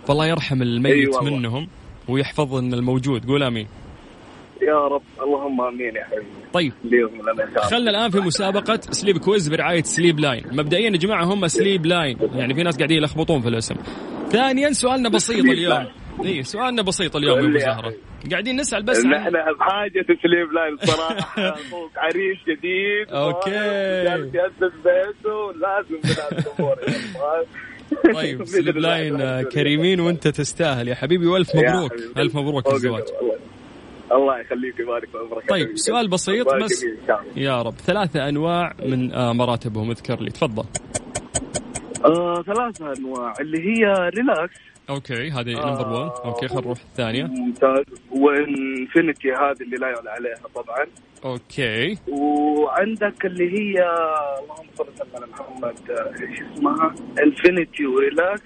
فالله 0.08 0.28
يرحم 0.28 0.62
الميت 0.62 1.16
أيوة. 1.16 1.24
منهم 1.24 1.68
ويحفظ 2.08 2.56
الموجود. 2.56 3.26
قول 3.26 3.44
آمين. 3.44 3.68
يا 4.62 4.88
رب 4.88 5.02
اللهم 5.22 5.62
آمين 5.62 5.96
يا 5.96 6.04
حبيبي. 6.04 6.26
طيب. 6.54 6.74
خلنا 7.58 7.90
الآن 7.92 8.10
في 8.12 8.20
مسابقة 8.20 8.80
Sleep 8.92 9.18
Quiz 9.18 9.50
برعاية 9.50 9.84
Sleep 9.84 10.20
Line. 10.20 10.44
مبدئيا 10.52 10.90
يا 10.90 10.98
جماعة 10.98 11.24
هم 11.24 11.48
Sleep 11.48 11.86
Line. 11.86 12.18
يعني 12.34 12.54
في 12.54 12.64
ناس 12.64 12.78
قاعدين 12.78 12.98
يلخبطون 12.98 13.42
في 13.42 13.48
الاسم. 13.48 13.76
ثانيا 14.30 14.72
سؤالنا 14.72 15.10
بسيط 15.10 15.46
اليوم. 15.46 15.86
اي 16.26 16.44
سؤالنا 16.44 16.82
بسيط 16.82 17.16
اليوم 17.16 17.40
يا 17.40 17.46
أبو 17.50 17.58
زهرة. 17.58 17.94
قاعدين 18.32 18.56
نسأل 18.56 18.84
بس 18.84 19.06
نحن 19.06 19.36
عن 19.36 19.54
بحاجة 19.54 20.06
Sleep 20.22 20.52
Line 20.54 20.78
صراحة. 20.78 21.50
أخوك 21.54 21.92
عريس 21.98 22.38
جديد. 22.48 23.10
okay. 23.10 23.50
جالس 24.04 24.36
يأسس 24.36 24.74
بيته 24.84 25.54
لازم 25.54 26.00
طيب 28.14 28.46
Sleep 28.46 28.78
Line 28.78 29.22
آه، 29.22 29.42
كريمين 29.42 30.00
وأنت 30.00 30.28
تستاهل. 30.28 30.88
يا 30.88 30.96
حبيبي 30.96 31.28
والف 31.28 31.56
مبروك. 31.56 31.92
ألف 32.18 32.36
مبروك 32.36 32.68
الزواج 32.74 33.04
الله 34.12 34.40
يخليك 34.40 34.80
ويبارك 34.80 35.10
في 35.10 35.18
عمرك 35.18 35.50
طيب. 35.50 35.78
سؤال 35.78 36.08
بسيط 36.08 36.54
بس. 36.54 36.86
يا 37.36 37.62
رب. 37.62 37.74
ثلاثة 37.74 38.30
أنواع 38.30 38.74
من 38.86 39.14
آه، 39.14 39.34
مراتبهم. 39.34 39.90
اذكر 39.90 40.22
لي. 40.22 40.32
تفضل. 40.32 40.64
آه 42.06 42.42
ثلاثة 42.42 42.94
أنواع 42.98 43.34
اللي 43.40 43.58
هي 43.60 44.10
Relax 44.10 44.60
okay 44.90 45.30
هذه 45.30 45.58
آه. 45.58 45.72
number 45.72 45.88
1 45.88 46.12
okay 46.26 46.48
خلينا 46.48 46.62
نروح 46.62 46.80
الثانية 46.92 47.24
ممتاز 47.24 47.84
و 48.12 48.25
Infinity 48.25 49.32
هذه 49.32 49.62
اللي 49.62 49.78
لا 49.78 49.88
يعلى 49.88 50.10
عليها 50.10 50.48
طبعا 50.56 50.86
okay 51.26 51.98
وعندك 52.08 53.26
اللي 53.26 53.60
هي 53.60 53.84
اللهم 54.40 54.68
صل 54.78 54.88
وسلم 54.90 55.16
على 55.16 55.26
محمد 55.28 55.92
آه، 55.92 56.14
إيش 56.22 56.42
اسمها؟ 56.42 56.96
Infinity 57.26 57.86
و 57.86 57.95
Relax 57.95 58.42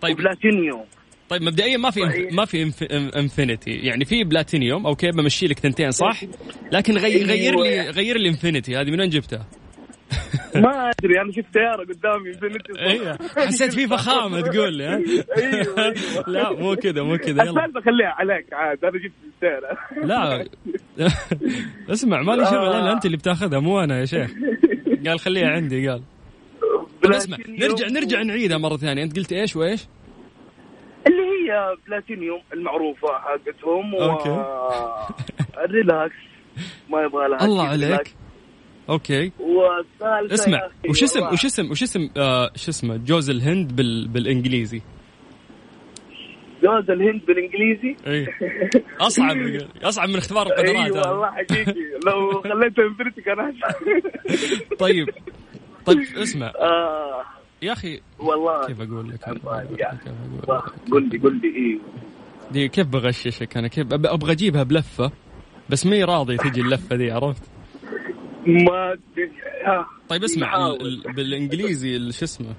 طيب 0.00 0.18
وبلاتينيوم 0.18 0.84
طيب 1.28 1.42
مبدئيا 1.42 1.76
ما 1.76 1.90
في 1.90 2.00
صحيح. 2.00 2.32
ما 2.32 2.44
في 2.44 2.72
Infinity 3.16 3.70
يعني 3.70 4.04
في 4.04 4.24
Platinum 4.24 4.86
okay 4.86 5.10
بمشي 5.10 5.46
لك 5.46 5.58
ثنتين 5.58 5.90
صح 5.90 6.20
لكن 6.72 6.96
غي 6.98 7.14
أيوة. 7.14 7.26
غير 7.26 7.60
لي 7.60 7.90
غير 7.90 8.16
لي 8.18 8.28
Infinity 8.28 8.76
هذه 8.76 8.90
من 8.90 9.00
وين 9.00 9.10
جبتها؟ 9.10 9.46
ما 10.56 10.90
أدري 10.90 11.20
أنا 11.20 11.32
شفت 11.32 11.44
سياره 11.52 11.84
قدامي 11.84 12.32
أيوه. 12.90 13.18
حسيت 13.36 13.72
في 13.74 13.86
فخامة 13.88 14.40
تقول 14.40 14.74
لي 14.74 14.84
ها؟ 14.84 14.96
أيوه 15.36 15.78
أيوه. 15.78 15.94
لا 16.34 16.52
مو 16.52 16.76
كذا 16.76 17.02
مو 17.02 17.16
كذا 17.18 17.30
يلا. 17.30 17.42
السالفة 17.50 17.80
خليها 17.80 18.08
عليك 18.08 18.52
عاد 18.52 18.84
أنا 18.84 18.98
جبت 18.98 19.12
السياره 19.34 19.78
لا. 20.06 20.46
اسمع 21.90 22.22
مالي 22.22 22.44
شغل 22.46 22.72
أنا 22.72 22.92
أنت 22.92 23.06
اللي 23.06 23.16
بتاخذها 23.16 23.58
مو 23.58 23.80
أنا 23.80 24.00
يا 24.00 24.04
شيخ. 24.04 24.30
قال 25.06 25.20
خليها 25.20 25.48
عندي 25.48 25.88
قال. 25.88 26.02
اسمع 27.04 27.36
نرجع 27.48 27.86
نرجع 27.88 28.22
نعيدها 28.22 28.58
مرة 28.58 28.76
ثانية. 28.76 29.02
أنت 29.02 29.16
قلت 29.18 29.32
إيش 29.32 29.56
وإيش؟ 29.56 29.86
اللي 31.06 31.22
هي 31.22 31.76
بلاتينيوم 31.86 32.40
المعروفة 32.52 33.08
حقتهم 33.08 33.94
okay. 33.94 34.28
وال 35.56 35.73
Relax 35.73 36.14
ما 36.90 37.02
يبغى 37.02 37.28
لها 37.28 37.44
الله. 37.44 37.68
عليك. 37.68 38.14
okay. 38.88 39.32
اسمع 40.32 40.68
وش 40.88 41.02
اسم 41.02 41.26
وش 41.32 41.44
اسم 41.44 41.70
وش 41.70 41.82
اسم 41.82 42.10
آه 42.16 42.50
شو 42.56 42.70
اسمه 42.70 42.96
جوز 42.96 43.30
الهند 43.30 43.76
بال 43.76 44.08
بالإنجليزي؟ 44.08 44.82
جوز 46.62 46.90
الهند 46.90 47.20
بالإنجليزي؟ 47.26 47.96
اي 48.06 48.26
أصعب 49.00 49.36
أصعب 49.82 50.08
من 50.08 50.16
اختبار 50.16 50.46
القدرات 50.46 50.68
اي 50.68 50.90
هذا. 50.90 51.10
والله 51.10 51.30
حقيقي 51.30 51.74
لو 52.06 52.42
خليته 52.42 52.82
انفرتي 52.82 53.20
كان 53.20 53.36
طيب. 54.78 55.08
طيب 55.86 55.98
اسمع. 56.16 56.46
آه. 56.46 57.24
يا 57.62 57.72
أخي 57.72 58.00
والله. 58.18 58.66
كيف 58.66 58.80
أقول 58.80 59.08
لك؟ 59.08 59.24
قل 60.92 61.08
لي 61.08 61.18
قل 61.18 61.40
لي 61.42 61.48
إيه. 61.48 61.78
دي 62.52 62.68
كيف 62.68 62.86
بغششك 62.86 63.56
أنا؟ 63.56 63.68
كيف 63.68 63.92
أبغى 63.92 64.32
أجيبها 64.32 64.62
بلفة 64.62 65.12
بس 65.70 65.86
مي 65.86 66.04
راضي 66.04 66.36
تجي 66.36 66.60
اللفة 66.60 66.96
دي 66.96 67.10
عرفت؟ 67.10 67.42
ما 68.46 68.92
أدري. 68.92 69.30
آه. 69.66 69.86
طيب 70.08 70.24
اسمع. 70.24 70.66
ال- 70.66 71.12
بالإنجليزي 71.16 71.96
ال- 71.96 72.14
شو 72.14 72.24
اسمه 72.24 72.54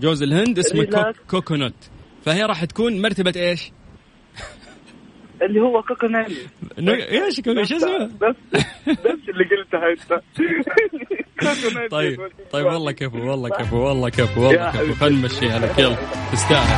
جوز 0.00 0.22
الهند 0.22 0.58
اسمه 0.58 0.84
coco. 0.84 1.16
coconut 1.30 1.84
فهي 2.22 2.42
راح 2.42 2.64
تكون 2.64 3.02
مرتبة 3.02 3.32
إيش؟ 3.36 3.72
اللي 5.42 5.60
هو 5.60 5.82
Coconil 5.82 6.36
ن- 6.78 6.88
إيش 6.88 7.40
coco- 7.40 7.62
شو 7.62 7.76
اسمه؟ 7.76 7.98
نفس 8.22 8.64
نفس 8.88 9.28
اللي 9.28 9.44
قلتها 9.44 9.90
انت. 9.92 10.22
طيب 11.90 12.18
طيب 12.52 12.66
والله 12.66 12.92
كفو 12.92 13.18
والله 13.30 13.48
كفو 13.48 13.76
والله 13.76 14.08
كفو 14.08 14.40
والله 14.46 14.70
كفو. 14.70 14.94
خلينا 14.94 15.20
نمشيها 15.22 15.58
لك 15.58 15.78
يلا 15.78 15.96
تستاهل. 16.32 16.68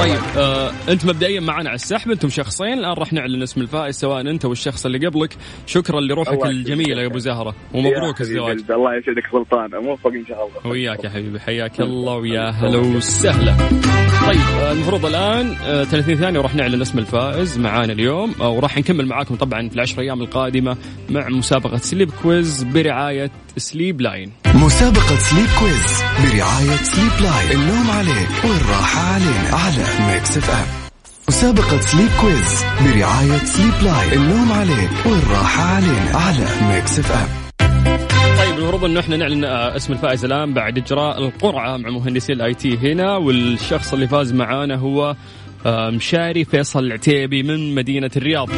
طيب 0.00 0.18
آه 0.36 0.70
انت 0.88 1.06
مبدئيا 1.06 1.40
معنا 1.40 1.68
على 1.68 1.74
السحب 1.74 2.10
أنتم 2.10 2.28
شخصين. 2.28 2.72
الآن 2.78 2.92
راح 2.92 3.12
نعلن 3.12 3.42
اسم 3.42 3.60
الفائز 3.60 3.94
سواء 3.94 4.20
انت 4.20 4.44
والشخص 4.44 4.86
اللي 4.86 5.06
قبلك. 5.06 5.36
شكرا 5.66 6.00
لروحك 6.00 6.46
الجميلة 6.46 7.02
يا 7.02 7.06
أبو 7.06 7.18
زهرة. 7.18 7.54
ومبروك 7.74 8.20
الزواج. 8.20 8.58
الله 8.70 8.96
يسعدك 8.96 9.26
سلطان. 9.32 9.70
موفق 9.84 10.10
إن 10.10 10.26
شاء 10.26 10.46
الله. 10.48 10.72
وياك 10.72 11.04
يا 11.04 11.10
حبيبي 11.10 11.40
حياك 11.40 11.80
الله 11.80 12.16
ويا 12.16 12.50
هلا 12.50 12.78
وسهلا. 12.78 13.54
طيب 14.26 14.40
آه، 14.62 14.72
المفروض 14.72 15.06
الآن 15.06 15.54
آه، 15.64 15.84
30 15.84 16.16
ثانية 16.16 16.38
وراح 16.38 16.54
نعلن 16.54 16.80
اسم 16.80 16.98
الفائز 17.02 17.58
معانا 17.58 17.92
اليوم. 17.92 18.34
وراح 18.40 18.78
نكمل 18.78 19.06
معاكم 19.06 19.34
طبعا 19.34 19.68
في 19.68 19.74
العشر 19.74 20.00
أيام 20.00 20.20
القادمة 20.22 20.76
مع 21.10 21.28
مسابقة 21.28 21.76
Sleep 21.76 22.10
Quiz 22.22 22.62
برعاية 22.62 23.30
Sleep 23.56 24.00
Line. 24.00 24.32
مسابقة 24.54 25.16
Sleep 25.16 25.46
Quiz 25.58 26.02
برعاية 26.18 26.76
Sleep 26.76 27.12
Line. 27.20 27.60
النوم 27.60 27.90
عليك 27.90 28.44
والراحة 28.44 29.00
علينا. 29.14 29.56
على 29.56 30.12
Mix 30.14 30.36
FM. 30.36 30.66
مسابقة 31.28 31.80
Sleep 31.80 32.10
Quiz 32.20 32.64
برعاية 32.80 33.38
Sleep 33.38 33.74
Line. 33.82 34.12
النوم 34.12 34.52
عليك 34.52 34.90
والراحة 35.06 35.62
علينا. 35.62 36.16
على 36.16 36.46
Mix 36.74 36.98
FM. 36.98 37.42
طيب 38.38 38.58
المفروض 38.58 38.84
انه 38.84 39.00
إحنا 39.00 39.16
نعلن 39.16 39.44
آه، 39.44 39.76
اسم 39.76 39.92
الفائز 39.92 40.24
الآن 40.24 40.54
بعد 40.54 40.78
إجراء 40.78 41.18
القرعة 41.18 41.76
مع 41.76 41.90
مهندسي 41.90 42.32
ال 42.32 42.54
IT 42.54 42.78
هنا 42.78 43.16
والشخص 43.16 43.92
اللي 43.92 44.08
فاز 44.08 44.32
معانا 44.32 44.76
هو 44.76 45.16
مشاري 45.66 46.44
فيصل 46.44 46.84
العتيبي 46.84 47.42
من 47.42 47.74
مدينة 47.74 48.10
الرياض. 48.16 48.48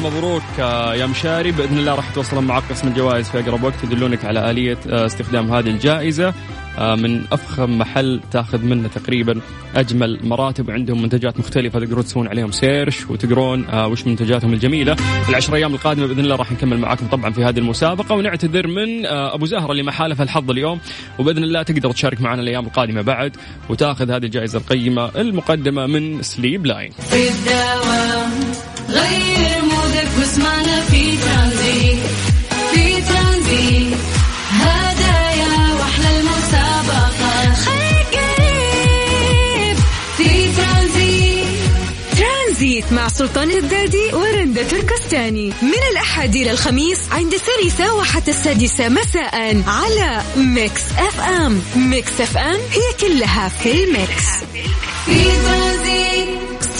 مبروك 0.00 0.42
آه، 0.60 0.94
يا 0.94 1.06
مشاري. 1.06 1.52
بإذن 1.52 1.78
الله 1.78 1.94
راح 1.94 2.10
يتواصلون 2.10 2.44
معك 2.44 2.62
قسم 2.70 2.88
الجوائز 2.88 3.28
في 3.28 3.40
أقرب 3.40 3.62
وقت 3.62 3.84
يدلونك 3.84 4.24
على 4.24 4.50
آلية 4.50 4.78
آه، 4.88 5.06
استخدام 5.06 5.52
هذه 5.52 5.68
الجائزة 5.68 6.34
آه، 6.78 6.94
من 6.94 7.24
أفخم 7.32 7.78
محل 7.78 8.20
تأخذ 8.30 8.64
منه 8.64 8.88
تقريبا 8.88 9.40
أجمل 9.76 10.20
مراتب 10.22 10.68
وعندهم 10.68 11.02
منتجات 11.02 11.38
مختلفة 11.38 11.80
تقدرون 11.80 12.04
تسوون 12.04 12.28
عليهم 12.28 12.50
سيرش 12.52 13.10
وتقرون 13.10 13.84
وش 13.84 14.06
منتجاتهم 14.06 14.52
الجميلة. 14.52 14.96
العشر 15.28 15.54
أيام 15.54 15.74
القادمة 15.74 16.06
بإذن 16.06 16.20
الله 16.20 16.36
راح 16.36 16.52
نكمل 16.52 16.78
معاكم 16.78 17.06
طبعا 17.06 17.32
في 17.32 17.44
هذه 17.44 17.58
المسابقة 17.58 18.14
ونعتذر 18.14 18.66
من 18.66 19.06
أبو 19.06 19.46
زهرة 19.46 19.72
اللي 19.72 19.82
ما 19.82 19.92
حالف 19.92 20.22
الحظ 20.22 20.50
اليوم. 20.50 20.80
وبإذن 21.18 21.44
الله 21.44 21.62
تقدر 21.62 21.92
تشارك 21.92 22.20
معنا 22.20 22.42
الأيام 22.42 22.66
القادمة 22.66 23.02
بعد 23.02 23.36
وتأخذ 23.68 24.10
هذه 24.10 24.24
الجائزة 24.24 24.58
القيمة 24.58 25.10
المقدمة 25.16 25.86
من 25.86 26.22
Sleep 26.22 26.66
Line 26.66 26.90
في 26.90 27.28
الدوام 27.28 28.30
غير 28.90 29.59
في 32.72 33.02
ترانزيت. 33.02 33.98
هدايا 34.50 35.74
وأحلى 35.74 36.20
المسابقة. 36.20 37.54
خليك 37.54 38.20
قريب. 38.38 39.76
في 40.16 40.52
ترانزيت. 40.56 41.46
ترانزيت 42.18 42.92
مع 42.92 43.08
سلطان 43.08 43.50
الشدادي 43.50 44.12
ورندا 44.12 44.62
تركستاني. 44.62 45.52
من 45.62 45.82
الأحد 45.92 46.36
إلى 46.36 46.50
الخميس 46.50 46.98
عند 47.10 47.34
الثالثة 47.34 47.94
وحتى 47.94 48.30
السادسة 48.30 48.88
مساء 48.88 49.62
على 49.66 50.22
Mix 50.36 50.82
FM. 50.98 51.62
Mix 51.76 52.20
FM 52.20 52.58
هي 52.70 52.92
كلها 53.00 53.48
في 53.48 53.84
ال 53.84 53.92
mix. 53.92 54.24
في 55.06 55.24
ترانزيت. 55.24 55.69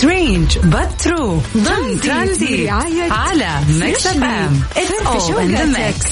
Strange 0.01 0.59
but 0.59 1.05
true. 1.07 1.41
ضمن 1.57 2.01
ترانزيت 2.01 2.61
برعاية 2.61 3.13
على 3.13 3.49
Mix 3.69 4.07
FM 4.07 4.63
It's 4.77 5.07
all 5.07 5.39
in 5.39 5.51
the 5.51 5.67
mix. 5.79 6.07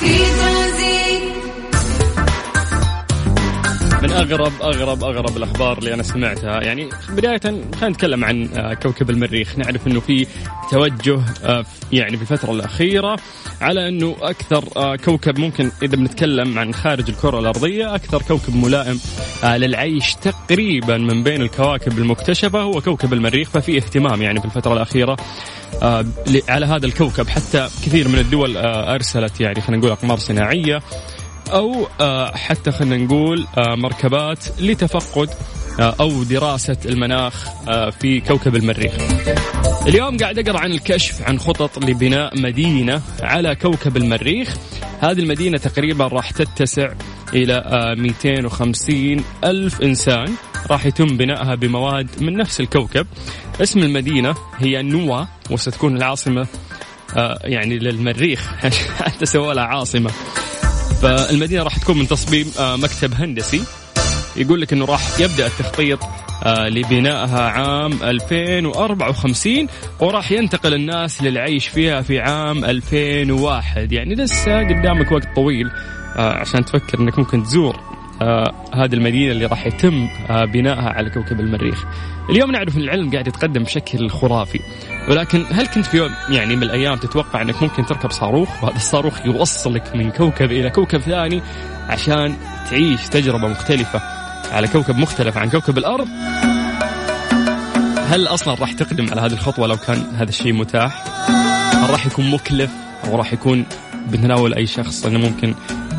في 0.00 0.18
ترانزيت 0.18 0.81
من 4.02 4.10
اغرب 4.10 4.52
اغرب 4.62 5.04
أغرب 5.04 5.36
الأخبار 5.36 5.78
اللي 5.78 5.94
أنا 5.94 6.02
سمعتها. 6.02 6.62
يعني 6.62 6.88
بداية 7.08 7.40
خلينا 7.40 7.88
نتكلم 7.88 8.24
عن 8.24 8.48
آه، 8.54 8.74
كوكب 8.74 9.10
المريخ. 9.10 9.58
نعرف 9.58 9.86
إنه 9.86 10.00
في 10.00 10.26
توجه 10.70 11.20
آه، 11.44 11.64
يعني 11.92 12.16
في 12.16 12.22
الفترة 12.22 12.52
الأخيرة 12.52 13.16
على 13.60 13.88
إنه 13.88 14.16
أكثر 14.22 14.64
آه، 14.76 14.96
كوكب 14.96 15.38
ممكن 15.38 15.70
إذا 15.82 15.96
بنتكلم 15.96 16.58
عن 16.58 16.74
خارج 16.74 17.08
الكرة 17.10 17.38
الأرضية 17.38 17.94
أكثر 17.94 18.22
كوكب 18.22 18.56
ملائم 18.56 19.00
للعيش 19.44 20.14
تقريبا 20.14 20.98
من 20.98 21.22
بين 21.22 21.42
الكواكب 21.42 21.98
المكتشفة 21.98 22.60
هو 22.60 22.80
كوكب 22.80 23.12
المريخ. 23.12 23.50
ففي 23.50 23.76
اهتمام 23.76 24.22
يعني 24.22 24.40
في 24.40 24.46
الفترة 24.46 24.72
الأخيرة 24.72 25.16
على 26.48 26.66
هذا 26.66 26.86
الكوكب. 26.86 27.28
حتى 27.28 27.68
كثير 27.84 28.08
من 28.08 28.18
الدول 28.18 28.56
أرسلت 28.56 29.40
يعني 29.40 29.60
خلينا 29.60 29.78
نقول 29.78 29.90
أقمار 29.90 30.18
صناعية 30.18 30.80
أو 31.52 31.86
آه، 32.00 32.36
حتى 32.36 32.72
خلينا 32.72 32.96
نقول 32.96 33.46
آه، 33.58 33.74
مركبات 33.74 34.60
لتفقد 34.60 35.30
آه، 35.80 35.94
أو 36.00 36.22
دراسة 36.22 36.76
المناخ 36.86 37.48
في 38.00 38.20
كوكب 38.20 38.56
المريخ. 38.56 38.92
اليوم 39.86 40.16
قاعد 40.16 40.38
أقرأ 40.38 40.58
عن 40.58 40.72
الكشف 40.72 41.22
عن 41.22 41.38
خطط 41.38 41.84
لبناء 41.84 42.40
مدينة 42.40 43.02
على 43.22 43.54
كوكب 43.54 43.96
المريخ. 43.96 44.56
هذه 45.00 45.18
المدينة 45.18 45.58
تقريبا 45.58 46.06
راح 46.06 46.30
تتسع 46.30 46.92
إلى 47.34 47.54
آه، 47.54 47.94
250 47.94 49.24
ألف 49.44 49.82
إنسان 49.82 50.34
راح 50.70 50.86
يتم 50.86 51.16
بنائها 51.16 51.54
بمواد 51.54 52.08
من 52.20 52.36
نفس 52.36 52.60
الكوكب. 52.60 53.06
اسم 53.60 53.78
المدينة 53.78 54.34
هي 54.58 54.82
نوا 54.82 55.24
وستكون 55.50 55.96
العاصمة 55.96 56.46
يعني 57.44 57.78
للمريخ 57.78 58.52
حتى 59.04 59.26
سووا 59.26 59.54
لها 59.54 59.64
عاصمة. 59.64 60.10
فالمدينة 61.02 61.62
راح 61.62 61.78
تكون 61.78 61.98
من 61.98 62.08
تصميم 62.08 62.52
آه، 62.58 62.76
مكتب 62.76 63.14
هندسي. 63.14 63.64
يقول 64.36 64.60
لك 64.60 64.72
إنه 64.72 64.84
راح 64.84 65.20
يبدأ 65.20 65.46
التخطيط 65.46 65.98
آه، 66.44 66.68
لبنائها 66.68 67.40
عام 67.40 67.92
2054 68.02 69.66
وراح 70.00 70.32
ينتقل 70.32 70.74
الناس 70.74 71.22
للعيش 71.22 71.68
فيها 71.68 72.02
في 72.02 72.20
عام 72.20 72.64
2001 72.64 73.92
يعني 73.92 74.14
لسه 74.14 74.58
قدامك 74.58 75.12
وقت 75.12 75.36
طويل 75.36 75.70
آه، 76.16 76.38
عشان 76.40 76.64
تفكر 76.64 77.00
إنك 77.00 77.18
ممكن 77.18 77.42
تزور 77.42 77.91
هذه 78.74 78.94
المدينة 78.94 79.32
اللي 79.32 79.46
راح 79.46 79.66
يتم 79.66 80.08
آه، 80.30 80.44
بنائها 80.44 80.88
على 80.88 81.10
كوكب 81.10 81.40
المريخ. 81.40 81.84
اليوم 82.30 82.50
نعرف 82.50 82.76
أن 82.76 82.82
العلم 82.82 83.10
قاعد 83.10 83.28
يتقدم 83.28 83.62
بشكل 83.62 84.10
خرافي 84.10 84.60
ولكن 85.08 85.44
هل 85.52 85.66
كنت 85.66 85.86
في 85.86 85.96
يوم 85.96 86.10
يعني 86.30 86.56
من 86.56 86.62
الأيام 86.62 86.96
تتوقع 86.96 87.42
أنك 87.42 87.62
ممكن 87.62 87.86
تركب 87.86 88.10
صاروخ 88.10 88.64
وهذا 88.64 88.76
الصاروخ 88.76 89.26
يوصلك 89.26 89.96
من 89.96 90.10
كوكب 90.10 90.52
إلى 90.52 90.70
كوكب 90.70 90.98
ثاني 90.98 91.42
عشان 91.88 92.34
تعيش 92.70 93.08
تجربة 93.08 93.48
مختلفة 93.48 94.00
على 94.52 94.68
كوكب 94.68 94.96
مختلف 94.96 95.36
عن 95.38 95.50
كوكب 95.50 95.78
الأرض؟ 95.78 96.08
هل 98.08 98.26
أصلا 98.26 98.54
راح 98.54 98.72
تقدم 98.72 99.10
على 99.10 99.20
هذه 99.20 99.32
الخطوة 99.32 99.66
لو 99.66 99.76
كان 99.76 100.02
هذا 100.14 100.28
الشيء 100.28 100.52
متاح؟ 100.52 101.04
هل 101.74 101.90
راح 101.90 102.06
يكون 102.06 102.30
مكلف؟ 102.30 102.70
أو 103.04 103.16
راح 103.16 103.32
يكون 103.32 103.66
بتناول 104.08 104.54
أي 104.54 104.66
شخص 104.66 105.06
أنه 105.06 105.18
ممكن 105.18 105.54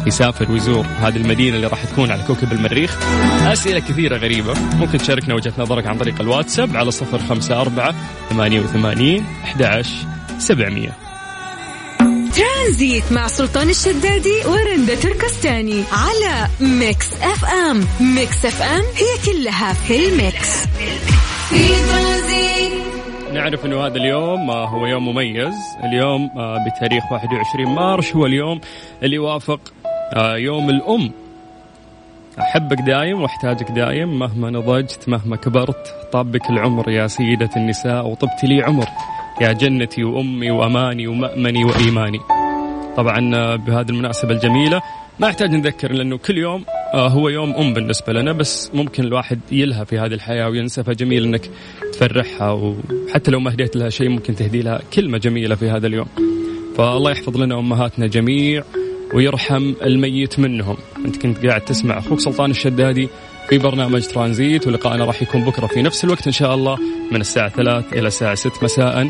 يسافر 0.07 0.51
ويزور 0.51 0.85
هذه 0.85 1.15
المدينة 1.17 1.55
اللي 1.55 1.67
راح 1.67 1.85
تكون 1.85 2.11
على 2.11 2.23
كوكب 2.23 2.51
المريخ. 2.51 2.97
أسئلة 3.43 3.79
كثيرة 3.79 4.17
غريبة. 4.17 4.53
ممكن 4.75 4.97
تشاركنا 4.97 5.35
وجهة 5.35 5.53
نظرك 5.57 5.87
عن 5.87 5.97
طريق 5.97 6.21
الواتساب 6.21 6.77
على 6.77 6.91
صفر 6.91 7.19
خمسة 7.19 7.61
أربعة 7.61 7.95
ثمانية 8.29 8.59
وثمانين 8.59 9.25
أحد 9.43 9.83
سبعمية. 10.39 10.89
ترانزيت 12.35 13.11
مع 13.11 13.27
سلطان 13.27 13.69
الشدادي 13.69 14.45
ورندا 14.45 14.95
تركستاني 14.95 15.83
على 15.91 16.47
Mix 16.59 17.07
FM. 17.21 17.87
Mix 18.15 18.45
FM 18.45 18.83
هي 18.95 19.33
كلها 19.33 19.73
في 19.73 20.07
ال 20.09 20.20
mix. 20.20 20.65
في 21.49 21.67
ترانزيت 21.67 22.83
نعرف 23.33 23.65
إنه 23.65 23.85
هذا 23.85 23.97
اليوم 23.97 24.49
آه، 24.49 24.67
هو 24.67 24.85
يوم 24.85 25.07
مميز. 25.07 25.53
اليوم 25.83 26.29
آه، 26.37 26.57
بتاريخ 26.67 27.11
21 27.11 27.75
مارش. 27.75 28.15
هو 28.15 28.25
اليوم 28.25 28.61
اللي 29.03 29.15
يوافق 29.15 29.59
يوم 30.17 30.69
الأم. 30.69 31.11
أحبك 32.39 32.77
دايم 32.81 33.21
وأحتاجك 33.21 33.71
دايم 33.71 34.19
مهما 34.19 34.49
نضجت 34.49 35.09
مهما 35.09 35.35
كبرت. 35.35 36.09
طابك 36.11 36.49
العمر 36.49 36.89
يا 36.89 37.07
سيدة 37.07 37.49
النساء 37.57 38.07
وطبت 38.07 38.43
لي 38.43 38.63
عمر. 38.63 38.87
يا 39.41 39.53
جنتي 39.53 40.03
وأمي 40.03 40.51
وأماني 40.51 41.07
ومأمني 41.07 41.65
وإيماني. 41.65 42.19
طبعا 42.97 43.55
بهذه 43.55 43.89
المناسبة 43.89 44.31
الجميلة 44.31 44.81
ما 45.19 45.27
يحتاج 45.27 45.51
نذكر 45.51 45.91
لأنه 45.91 46.17
كل 46.17 46.37
يوم 46.37 46.65
آه، 46.93 47.07
هو 47.07 47.29
يوم 47.29 47.53
أم 47.53 47.73
بالنسبة 47.73 48.13
لنا 48.13 48.31
بس 48.31 48.71
ممكن 48.73 49.03
الواحد 49.03 49.39
يلهى 49.51 49.85
في 49.85 49.99
هذه 49.99 50.13
الحياة 50.13 50.49
وينسى. 50.49 50.83
فجميل 50.83 51.23
إنك 51.23 51.49
تفرحها 51.93 52.51
وحتى 52.51 53.31
لو 53.31 53.39
ما 53.39 53.53
هديت 53.53 53.75
لها 53.75 53.89
شيء 53.89 54.09
ممكن 54.09 54.35
تهدي 54.35 54.61
لها 54.61 54.81
كلمة 54.93 55.17
جميلة 55.17 55.55
في 55.55 55.69
هذا 55.69 55.87
اليوم. 55.87 56.07
فالله 56.77 57.11
يحفظ 57.11 57.37
لنا 57.37 57.59
امهاتنا 57.59 58.07
جميع. 58.07 58.63
ويرحم 59.13 59.73
الميت 59.81 60.39
منهم. 60.39 60.77
أنت 61.05 61.17
كنت 61.21 61.45
قاعد 61.45 61.61
تسمع 61.61 61.97
أخوك 61.97 62.19
سلطان 62.19 62.51
الشدادي 62.51 63.09
في 63.49 63.57
برنامج 63.57 64.07
ترانزيت 64.07 64.67
ولقائنا 64.67 65.05
راح 65.05 65.21
يكون 65.21 65.43
بكرة 65.43 65.67
في 65.67 65.81
نفس 65.81 66.03
الوقت 66.03 66.27
إن 66.27 66.33
شاء 66.33 66.55
الله 66.55 66.77
من 67.11 67.21
الساعة 67.21 67.49
3 67.49 67.99
إلى 67.99 68.07
الساعة 68.07 68.35
6 68.35 68.51
مساء 68.63 69.09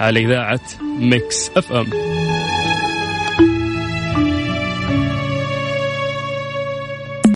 على 0.00 0.20
إذاعة 0.20 0.60
Mix 1.00 1.50
FM. 1.56 2.27